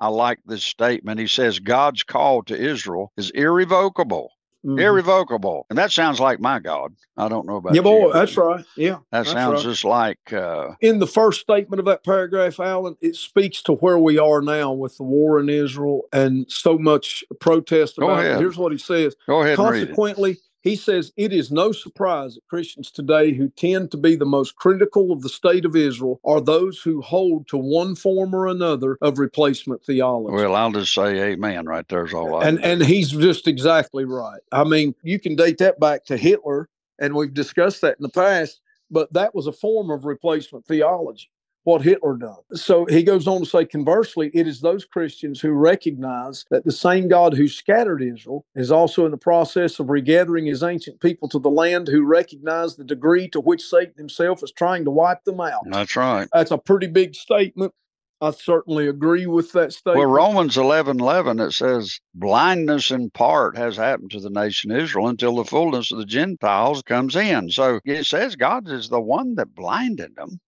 I 0.00 0.08
like 0.08 0.40
this 0.46 0.64
statement. 0.64 1.20
He 1.20 1.26
says 1.26 1.58
God's 1.58 2.02
call 2.02 2.42
to 2.44 2.56
Israel 2.56 3.12
is 3.16 3.30
irrevocable, 3.30 4.30
Mhm. 4.64 4.80
irrevocable, 4.80 5.66
and 5.70 5.78
that 5.78 5.92
sounds 5.92 6.20
like 6.20 6.40
my 6.40 6.58
God. 6.58 6.94
I 7.16 7.28
don't 7.28 7.46
know 7.46 7.56
about 7.56 7.76
Yeah, 7.76 7.82
boy, 7.82 8.08
you. 8.08 8.12
that's 8.12 8.36
right. 8.36 8.64
Yeah, 8.76 8.98
That 9.12 9.26
sounds 9.26 9.64
right. 9.64 9.70
just 9.70 9.84
like 9.84 10.32
uh, 10.32 10.72
in 10.82 10.98
the 10.98 11.06
first 11.06 11.40
statement 11.40 11.80
of 11.80 11.86
that 11.86 12.04
paragraph, 12.04 12.60
Alan, 12.60 12.96
it 13.00 13.16
speaks 13.16 13.62
to 13.62 13.72
where 13.74 13.98
we 13.98 14.18
are 14.18 14.42
now 14.42 14.72
with 14.72 14.96
the 14.98 15.02
war 15.04 15.40
in 15.40 15.48
Israel 15.48 16.02
and 16.12 16.44
so 16.50 16.78
much 16.78 17.24
protest 17.40 17.98
Go 17.98 18.06
about 18.06 18.20
it. 18.26 18.26
ahead. 18.26 18.40
Here's 18.40 18.58
what 18.58 18.72
he 18.72 18.78
says. 18.78 19.16
go 19.26 19.40
ahead 19.42 19.54
it. 19.54 19.56
Consequently, 19.56 20.38
he 20.66 20.74
says 20.74 21.12
it 21.16 21.32
is 21.32 21.52
no 21.52 21.70
surprise 21.70 22.34
that 22.34 22.46
Christians 22.48 22.90
today 22.90 23.32
who 23.32 23.48
tend 23.50 23.92
to 23.92 23.96
be 23.96 24.16
the 24.16 24.26
most 24.26 24.56
critical 24.56 25.12
of 25.12 25.22
the 25.22 25.28
state 25.28 25.64
of 25.64 25.76
Israel 25.76 26.20
are 26.24 26.40
those 26.40 26.80
who 26.80 27.00
hold 27.00 27.46
to 27.48 27.56
one 27.56 27.94
form 27.94 28.34
or 28.34 28.48
another 28.48 28.98
of 29.00 29.20
replacement 29.20 29.84
theology. 29.84 30.34
Well, 30.34 30.56
I'll 30.56 30.72
just 30.72 30.92
say 30.92 31.32
amen 31.32 31.66
right 31.66 31.86
there's 31.88 32.12
all 32.12 32.36
I 32.36 32.48
and 32.48 32.64
and 32.64 32.82
he's 32.82 33.10
just 33.10 33.46
exactly 33.46 34.04
right. 34.04 34.40
I 34.50 34.64
mean, 34.64 34.94
you 35.02 35.20
can 35.20 35.36
date 35.36 35.58
that 35.58 35.78
back 35.78 36.04
to 36.06 36.16
Hitler, 36.16 36.68
and 36.98 37.14
we've 37.14 37.32
discussed 37.32 37.82
that 37.82 37.96
in 37.98 38.02
the 38.02 38.08
past. 38.08 38.60
But 38.90 39.12
that 39.12 39.34
was 39.34 39.46
a 39.46 39.52
form 39.52 39.90
of 39.90 40.04
replacement 40.04 40.66
theology. 40.66 41.30
What 41.66 41.82
Hitler 41.82 42.16
done. 42.16 42.36
So 42.54 42.84
he 42.84 43.02
goes 43.02 43.26
on 43.26 43.40
to 43.40 43.44
say, 43.44 43.64
conversely, 43.64 44.30
it 44.32 44.46
is 44.46 44.60
those 44.60 44.84
Christians 44.84 45.40
who 45.40 45.50
recognize 45.50 46.44
that 46.48 46.64
the 46.64 46.70
same 46.70 47.08
God 47.08 47.34
who 47.34 47.48
scattered 47.48 48.00
Israel 48.00 48.46
is 48.54 48.70
also 48.70 49.04
in 49.04 49.10
the 49.10 49.16
process 49.16 49.80
of 49.80 49.90
regathering 49.90 50.46
his 50.46 50.62
ancient 50.62 51.00
people 51.00 51.28
to 51.28 51.40
the 51.40 51.50
land, 51.50 51.88
who 51.88 52.04
recognize 52.04 52.76
the 52.76 52.84
degree 52.84 53.28
to 53.30 53.40
which 53.40 53.64
Satan 53.64 53.94
himself 53.96 54.44
is 54.44 54.52
trying 54.52 54.84
to 54.84 54.92
wipe 54.92 55.24
them 55.24 55.40
out. 55.40 55.66
That's 55.68 55.96
right. 55.96 56.28
That's 56.32 56.52
a 56.52 56.58
pretty 56.58 56.86
big 56.86 57.16
statement. 57.16 57.72
I 58.20 58.30
certainly 58.30 58.86
agree 58.86 59.26
with 59.26 59.50
that 59.52 59.72
statement. 59.72 60.08
Well, 60.08 60.14
Romans 60.14 60.56
11 60.56 61.00
11, 61.00 61.40
it 61.40 61.50
says, 61.50 61.98
blindness 62.14 62.92
in 62.92 63.10
part 63.10 63.56
has 63.56 63.76
happened 63.76 64.12
to 64.12 64.20
the 64.20 64.30
nation 64.30 64.70
Israel 64.70 65.08
until 65.08 65.34
the 65.34 65.44
fullness 65.44 65.90
of 65.90 65.98
the 65.98 66.06
Gentiles 66.06 66.82
comes 66.82 67.16
in. 67.16 67.50
So 67.50 67.80
it 67.84 68.06
says 68.06 68.36
God 68.36 68.68
is 68.70 68.88
the 68.88 69.00
one 69.00 69.34
that 69.34 69.52
blinded 69.52 70.14
them. 70.14 70.38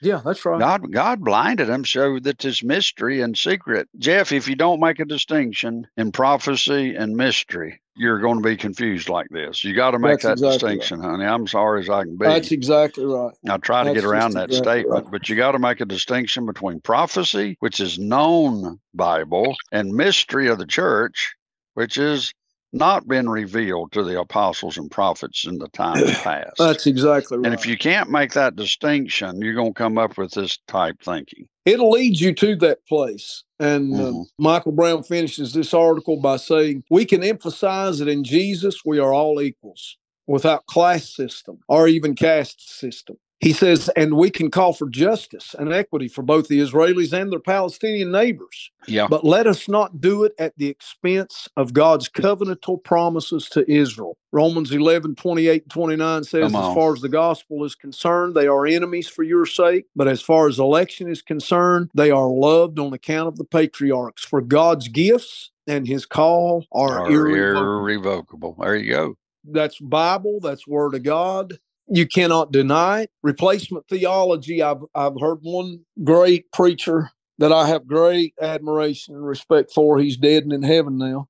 Yeah, 0.00 0.20
that's 0.24 0.44
right. 0.44 0.58
God, 0.58 0.92
God 0.92 1.24
blinded 1.24 1.68
them 1.68 1.84
so 1.84 2.18
that 2.20 2.38
this 2.38 2.62
mystery 2.62 3.20
and 3.20 3.36
secret. 3.36 3.88
Jeff, 3.98 4.32
if 4.32 4.48
you 4.48 4.54
don't 4.54 4.80
make 4.80 5.00
a 5.00 5.04
distinction 5.04 5.86
in 5.96 6.12
prophecy 6.12 6.94
and 6.94 7.16
mystery, 7.16 7.80
you're 7.96 8.20
going 8.20 8.36
to 8.36 8.46
be 8.46 8.56
confused 8.56 9.08
like 9.08 9.28
this. 9.30 9.64
You 9.64 9.74
got 9.74 9.92
to 9.92 9.98
make 9.98 10.20
That's 10.20 10.24
that 10.24 10.32
exactly 10.32 10.48
right. 10.48 10.78
distinction, 10.80 11.00
honey. 11.00 11.24
I'm 11.24 11.46
sorry 11.46 11.82
as 11.82 11.88
I 11.88 12.02
can 12.04 12.16
be. 12.16 12.26
That's 12.26 12.52
exactly 12.52 13.06
right. 13.06 13.32
I 13.48 13.56
try 13.56 13.84
to 13.84 13.90
That's 13.90 14.02
get 14.02 14.04
around 14.04 14.32
that 14.32 14.50
exactly 14.50 14.80
statement, 14.80 15.04
right. 15.04 15.10
but 15.12 15.28
you 15.28 15.36
got 15.36 15.52
to 15.52 15.58
make 15.58 15.80
a 15.80 15.86
distinction 15.86 16.44
between 16.44 16.80
prophecy, 16.80 17.56
which 17.60 17.80
is 17.80 17.98
known 17.98 18.78
Bible, 18.92 19.56
and 19.72 19.94
mystery 19.94 20.48
of 20.48 20.58
the 20.58 20.66
church, 20.66 21.34
which 21.72 21.96
is 21.96 22.34
not 22.72 23.06
been 23.08 23.28
revealed 23.28 23.92
to 23.92 24.04
the 24.04 24.20
apostles 24.20 24.76
and 24.78 24.90
prophets 24.90 25.46
in 25.46 25.58
the 25.58 25.68
time 25.68 26.04
past. 26.22 26.58
That's 26.58 26.86
exactly 26.86 27.38
right. 27.38 27.46
and 27.46 27.54
if 27.54 27.66
you 27.66 27.76
can't 27.78 28.10
make 28.10 28.32
that 28.32 28.56
distinction, 28.56 29.40
you're 29.40 29.54
going 29.54 29.74
to 29.74 29.78
come 29.78 29.98
up 29.98 30.18
with 30.18 30.32
this 30.32 30.58
type 30.68 30.96
thinking. 31.02 31.48
It'll 31.64 31.90
lead 31.90 32.20
you 32.20 32.32
to 32.34 32.56
that 32.56 32.86
place. 32.86 33.44
And 33.58 33.94
uh, 33.94 34.04
Mhm. 34.12 34.26
Michael 34.38 34.72
Brown 34.72 35.02
finishes 35.02 35.52
this 35.52 35.74
article 35.74 36.20
by 36.20 36.36
saying, 36.36 36.84
We 36.90 37.04
can 37.04 37.24
emphasize 37.24 37.98
that 37.98 38.08
in 38.08 38.24
Jesus 38.24 38.84
we 38.84 38.98
are 38.98 39.12
all 39.14 39.40
equals 39.40 39.96
without 40.26 40.66
class 40.66 41.14
system 41.14 41.58
or 41.68 41.88
even 41.88 42.14
caste 42.14 42.78
system. 42.78 43.16
He 43.40 43.52
says, 43.52 43.90
and 43.96 44.16
we 44.16 44.30
can 44.30 44.50
call 44.50 44.72
for 44.72 44.88
justice 44.88 45.54
and 45.58 45.70
equity 45.72 46.08
for 46.08 46.22
both 46.22 46.48
the 46.48 46.58
Israelis 46.60 47.12
and 47.12 47.30
their 47.30 47.38
Palestinian 47.38 48.10
neighbors. 48.10 48.70
Yeah. 48.88 49.08
But 49.08 49.24
let 49.24 49.46
us 49.46 49.68
not 49.68 50.00
do 50.00 50.24
it 50.24 50.32
at 50.38 50.54
the 50.56 50.68
expense 50.68 51.46
of 51.56 51.74
God's 51.74 52.08
covenantal 52.08 52.82
promises 52.82 53.48
to 53.50 53.70
Israel. 53.70 54.16
Romans 54.32 54.72
11, 54.72 55.16
28 55.16 55.62
and 55.64 55.70
29 55.70 56.24
says, 56.24 56.54
as 56.54 56.74
far 56.74 56.94
as 56.94 57.00
the 57.02 57.10
gospel 57.10 57.62
is 57.64 57.74
concerned, 57.74 58.34
they 58.34 58.46
are 58.46 58.66
enemies 58.66 59.06
for 59.08 59.22
your 59.22 59.44
sake. 59.44 59.84
But 59.94 60.08
as 60.08 60.22
far 60.22 60.48
as 60.48 60.58
election 60.58 61.08
is 61.10 61.20
concerned, 61.20 61.90
they 61.94 62.10
are 62.10 62.28
loved 62.28 62.78
on 62.78 62.94
account 62.94 63.28
of 63.28 63.36
the 63.36 63.44
patriarchs. 63.44 64.24
For 64.24 64.40
God's 64.40 64.88
gifts 64.88 65.50
and 65.66 65.86
his 65.86 66.06
call 66.06 66.64
are, 66.72 67.00
Are 67.00 67.10
irrevocable. 67.10 67.86
irrevocable. 67.88 68.56
There 68.58 68.76
you 68.76 68.92
go. 68.92 69.14
That's 69.44 69.78
Bible, 69.78 70.40
that's 70.40 70.66
Word 70.66 70.94
of 70.94 71.02
God. 71.02 71.58
You 71.88 72.06
cannot 72.06 72.52
deny 72.52 73.02
it. 73.02 73.10
Replacement 73.22 73.86
theology, 73.88 74.62
I've, 74.62 74.82
I've 74.94 75.20
heard 75.20 75.38
one 75.42 75.80
great 76.02 76.50
preacher 76.52 77.10
that 77.38 77.52
I 77.52 77.66
have 77.68 77.86
great 77.86 78.34
admiration 78.40 79.14
and 79.14 79.26
respect 79.26 79.72
for. 79.72 79.98
He's 79.98 80.16
dead 80.16 80.42
and 80.44 80.52
in 80.52 80.62
heaven 80.62 80.98
now. 80.98 81.28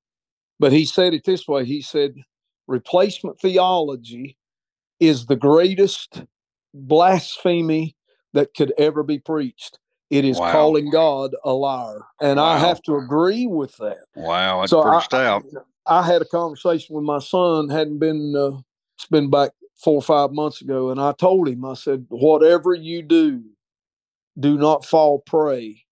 But 0.59 0.71
he 0.71 0.85
said 0.85 1.13
it 1.13 1.23
this 1.25 1.47
way 1.47 1.65
he 1.65 1.81
said, 1.81 2.15
Replacement 2.67 3.39
theology 3.39 4.37
is 4.99 5.27
the 5.27 5.35
greatest 5.35 6.23
blasphemy 6.73 7.95
that 8.33 8.53
could 8.55 8.73
ever 8.77 9.03
be 9.03 9.19
preached. 9.19 9.77
It 10.09 10.25
is 10.25 10.37
Wow. 10.39 10.51
calling 10.51 10.89
God 10.89 11.35
a 11.43 11.51
liar. 11.53 12.01
And 12.21 12.39
I 12.39 12.57
have 12.57 12.81
to 12.83 12.95
agree 12.95 13.45
with 13.45 13.75
that. 13.77 13.99
Wow. 14.15 14.61
That's 14.61 14.71
So 14.71 14.81
I- 14.81 15.01
stout. 15.01 15.43
I 15.85 16.03
had 16.03 16.21
a 16.21 16.25
conversation 16.25 16.95
with 16.95 17.05
my 17.05 17.19
son, 17.19 17.69
hadn't 17.69 17.99
been, 17.99 18.35
uh, 18.35 18.57
it's 18.97 19.05
been 19.09 19.29
back 19.29 19.51
four 19.77 19.95
or 19.95 20.01
five 20.01 20.31
months 20.31 20.61
ago. 20.61 20.91
And 20.91 20.99
I 21.01 21.13
told 21.13 21.49
him, 21.49 21.65
I 21.65 21.75
said, 21.75 22.07
whatever 22.09 22.73
you 22.73 23.01
do, 23.03 23.43
do 24.39 24.57
not 24.57 24.85
fall 24.85 25.19
prey 25.19 25.85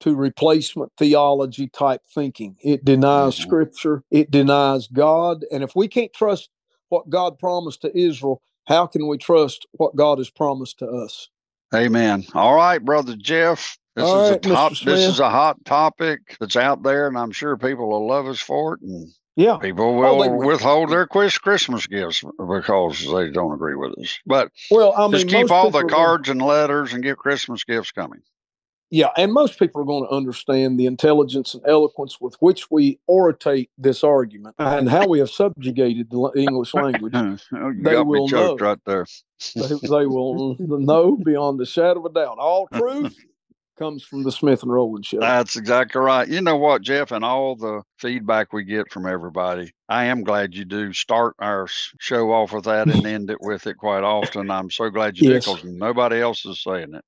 to 0.00 0.14
replacement 0.14 0.92
theology 0.98 1.68
type 1.68 2.02
thinking. 2.14 2.56
It 2.62 2.84
denies 2.84 3.36
Mhm. 3.36 3.40
scripture, 3.42 4.04
it 4.10 4.30
denies 4.30 4.88
God. 4.88 5.44
And 5.50 5.62
if 5.62 5.76
we 5.76 5.88
can't 5.88 6.12
trust 6.12 6.50
what 6.88 7.10
God 7.10 7.38
promised 7.38 7.82
to 7.82 7.96
Israel, 7.98 8.42
how 8.66 8.86
can 8.86 9.08
we 9.08 9.18
trust 9.18 9.66
what 9.72 9.96
God 9.96 10.18
has 10.18 10.30
promised 10.30 10.78
to 10.80 10.86
us? 10.88 11.28
Amen. 11.74 12.24
All 12.34 12.54
right, 12.56 12.84
brother 12.84 13.16
Jeff. 13.16 13.78
This 13.96 14.06
All 14.06 14.16
is 14.16 14.30
right, 14.30 14.38
a 14.44 14.48
top. 14.48 14.72
This 14.80 15.08
is 15.08 15.20
a 15.20 15.30
hot 15.30 15.64
topic 15.64 16.36
that's 16.40 16.56
out 16.56 16.82
there, 16.82 17.08
and 17.08 17.18
I'm 17.18 17.32
sure 17.32 17.56
people 17.58 17.88
will 17.90 18.06
love 18.06 18.26
us 18.26 18.40
for 18.40 18.74
it. 18.74 18.82
And 18.82 19.12
Yeah. 19.40 19.56
people 19.56 19.84
Oh, 19.86 19.92
will 20.16 20.22
they 20.22 20.28
withhold 20.46 20.90
their 20.90 21.06
Christmas 21.06 21.86
gifts 21.86 22.22
because 22.38 23.00
they 23.12 23.30
don't 23.30 23.52
agree 23.54 23.74
with 23.76 23.98
us. 23.98 24.18
But 24.26 24.50
Well, 24.70 24.92
I 24.96 25.02
mean, 25.04 25.12
just 25.12 25.28
keep 25.28 25.50
all 25.50 25.70
the 25.70 25.78
are 25.78 25.82
gonna- 25.84 25.94
cards 25.94 26.28
and 26.28 26.42
letters 26.42 26.92
and 26.92 27.02
get 27.02 27.16
Christmas 27.16 27.64
gifts 27.64 27.90
coming. 27.92 28.20
Yeah, 28.92 29.10
and 29.16 29.32
most 29.32 29.56
people 29.56 29.80
are 29.80 29.84
going 29.84 30.04
to 30.04 30.10
understand 30.10 30.78
the 30.78 30.86
intelligence 30.86 31.54
and 31.54 31.62
eloquence 31.64 32.20
with 32.20 32.34
which 32.40 32.72
we 32.72 32.98
orate 33.08 33.68
this 33.78 34.02
argument 34.02 34.56
and 34.58 34.88
how 34.90 35.06
we 35.06 35.20
have 35.20 35.30
subjugated 35.30 36.10
the 36.10 36.32
English 36.36 36.74
language. 36.74 37.14
Oh, 37.54 37.68
you 37.70 37.82
They 37.84 37.92
got 37.92 38.04
me 38.06 38.10
will 38.10 38.28
choked 38.28 38.60
know. 38.60 38.66
right 38.66 38.78
there. 38.86 39.06
they, 39.54 39.68
they 39.88 40.06
will 40.06 40.56
know 40.60 41.16
beyond 41.16 41.60
the 41.60 41.66
shadow 41.66 42.00
of 42.00 42.06
a 42.06 42.14
doubt. 42.14 42.38
All 42.38 42.66
truth 42.74 43.16
comes 43.80 44.02
from 44.04 44.22
the 44.22 44.30
Smith 44.30 44.62
and 44.62 44.70
Rowland 44.70 45.06
show. 45.06 45.18
That's 45.20 45.56
exactly 45.56 46.00
right. 46.02 46.28
You 46.28 46.42
know 46.42 46.58
what, 46.58 46.82
Jeff, 46.82 47.12
and 47.12 47.24
all 47.24 47.56
the 47.56 47.82
feedback 47.98 48.52
we 48.52 48.62
get 48.62 48.92
from 48.92 49.06
everybody, 49.06 49.72
I 49.88 50.04
am 50.04 50.22
glad 50.22 50.54
you 50.54 50.66
do 50.66 50.92
start 50.92 51.34
our 51.38 51.66
show 51.98 52.30
off 52.30 52.52
with 52.52 52.64
that 52.64 52.88
and 52.88 53.06
end 53.06 53.30
it 53.30 53.40
with 53.40 53.66
it 53.66 53.78
quite 53.78 54.04
often. 54.04 54.50
I'm 54.50 54.70
so 54.70 54.90
glad 54.90 55.16
you 55.16 55.30
Yes. 55.30 55.46
did 55.46 55.54
because 55.56 55.64
nobody 55.64 56.20
else 56.20 56.44
is 56.44 56.62
saying 56.62 56.94
it. 56.94 57.04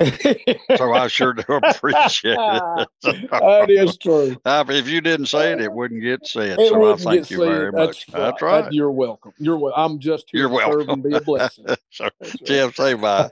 So 0.76 0.92
I 0.92 1.06
sure 1.06 1.34
do 1.34 1.44
appreciate 1.48 2.36
it. 2.36 2.88
that 3.04 3.66
is 3.68 3.96
true. 3.96 4.36
Uh, 4.44 4.64
if 4.68 4.88
you 4.88 5.00
didn't 5.00 5.26
say 5.26 5.52
it, 5.52 5.60
it 5.60 5.70
wouldn't 5.70 6.02
get 6.02 6.26
said. 6.26 6.58
It 6.58 6.68
so 6.68 6.92
I 6.92 6.96
thank 6.96 7.30
you 7.30 7.38
very 7.38 7.70
much. 7.70 8.06
That's 8.08 8.42
right. 8.42 8.62
right. 8.64 8.72
You're 8.72 8.90
welcome. 8.90 9.32
You're 9.38 9.72
I'm 9.76 10.00
just 10.00 10.30
here 10.32 10.48
You're 10.48 10.58
to 10.58 10.72
serve 10.72 10.88
and 10.88 11.02
be 11.02 11.14
a 11.14 11.20
blessing. 11.20 11.66
so, 11.90 12.08
That's 12.20 12.40
right. 12.40 12.44
Jeff, 12.44 12.74
say 12.74 12.94
bye. 12.94 13.30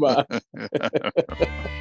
Bye. 0.00 1.80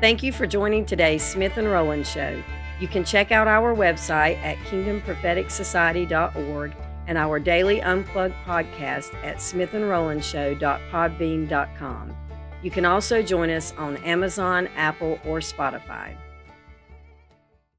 Thank 0.00 0.22
you 0.22 0.32
for 0.32 0.46
joining 0.46 0.84
today's 0.84 1.22
Smith 1.22 1.56
and 1.56 1.70
Rowland 1.70 2.06
Show. 2.06 2.42
You 2.80 2.88
can 2.88 3.04
check 3.04 3.32
out 3.32 3.48
our 3.48 3.74
website 3.74 4.36
at 4.42 4.58
kingdompropheticsociety.org 4.58 6.76
and 7.06 7.18
our 7.18 7.38
daily 7.38 7.80
unplugged 7.80 8.34
podcast 8.44 9.14
at 9.24 9.36
smithandrolandshow.podbean.com. 9.36 12.16
You 12.62 12.70
can 12.70 12.84
also 12.86 13.22
join 13.22 13.50
us 13.50 13.72
on 13.76 13.98
Amazon, 13.98 14.68
Apple, 14.74 15.20
or 15.24 15.38
Spotify. 15.40 16.16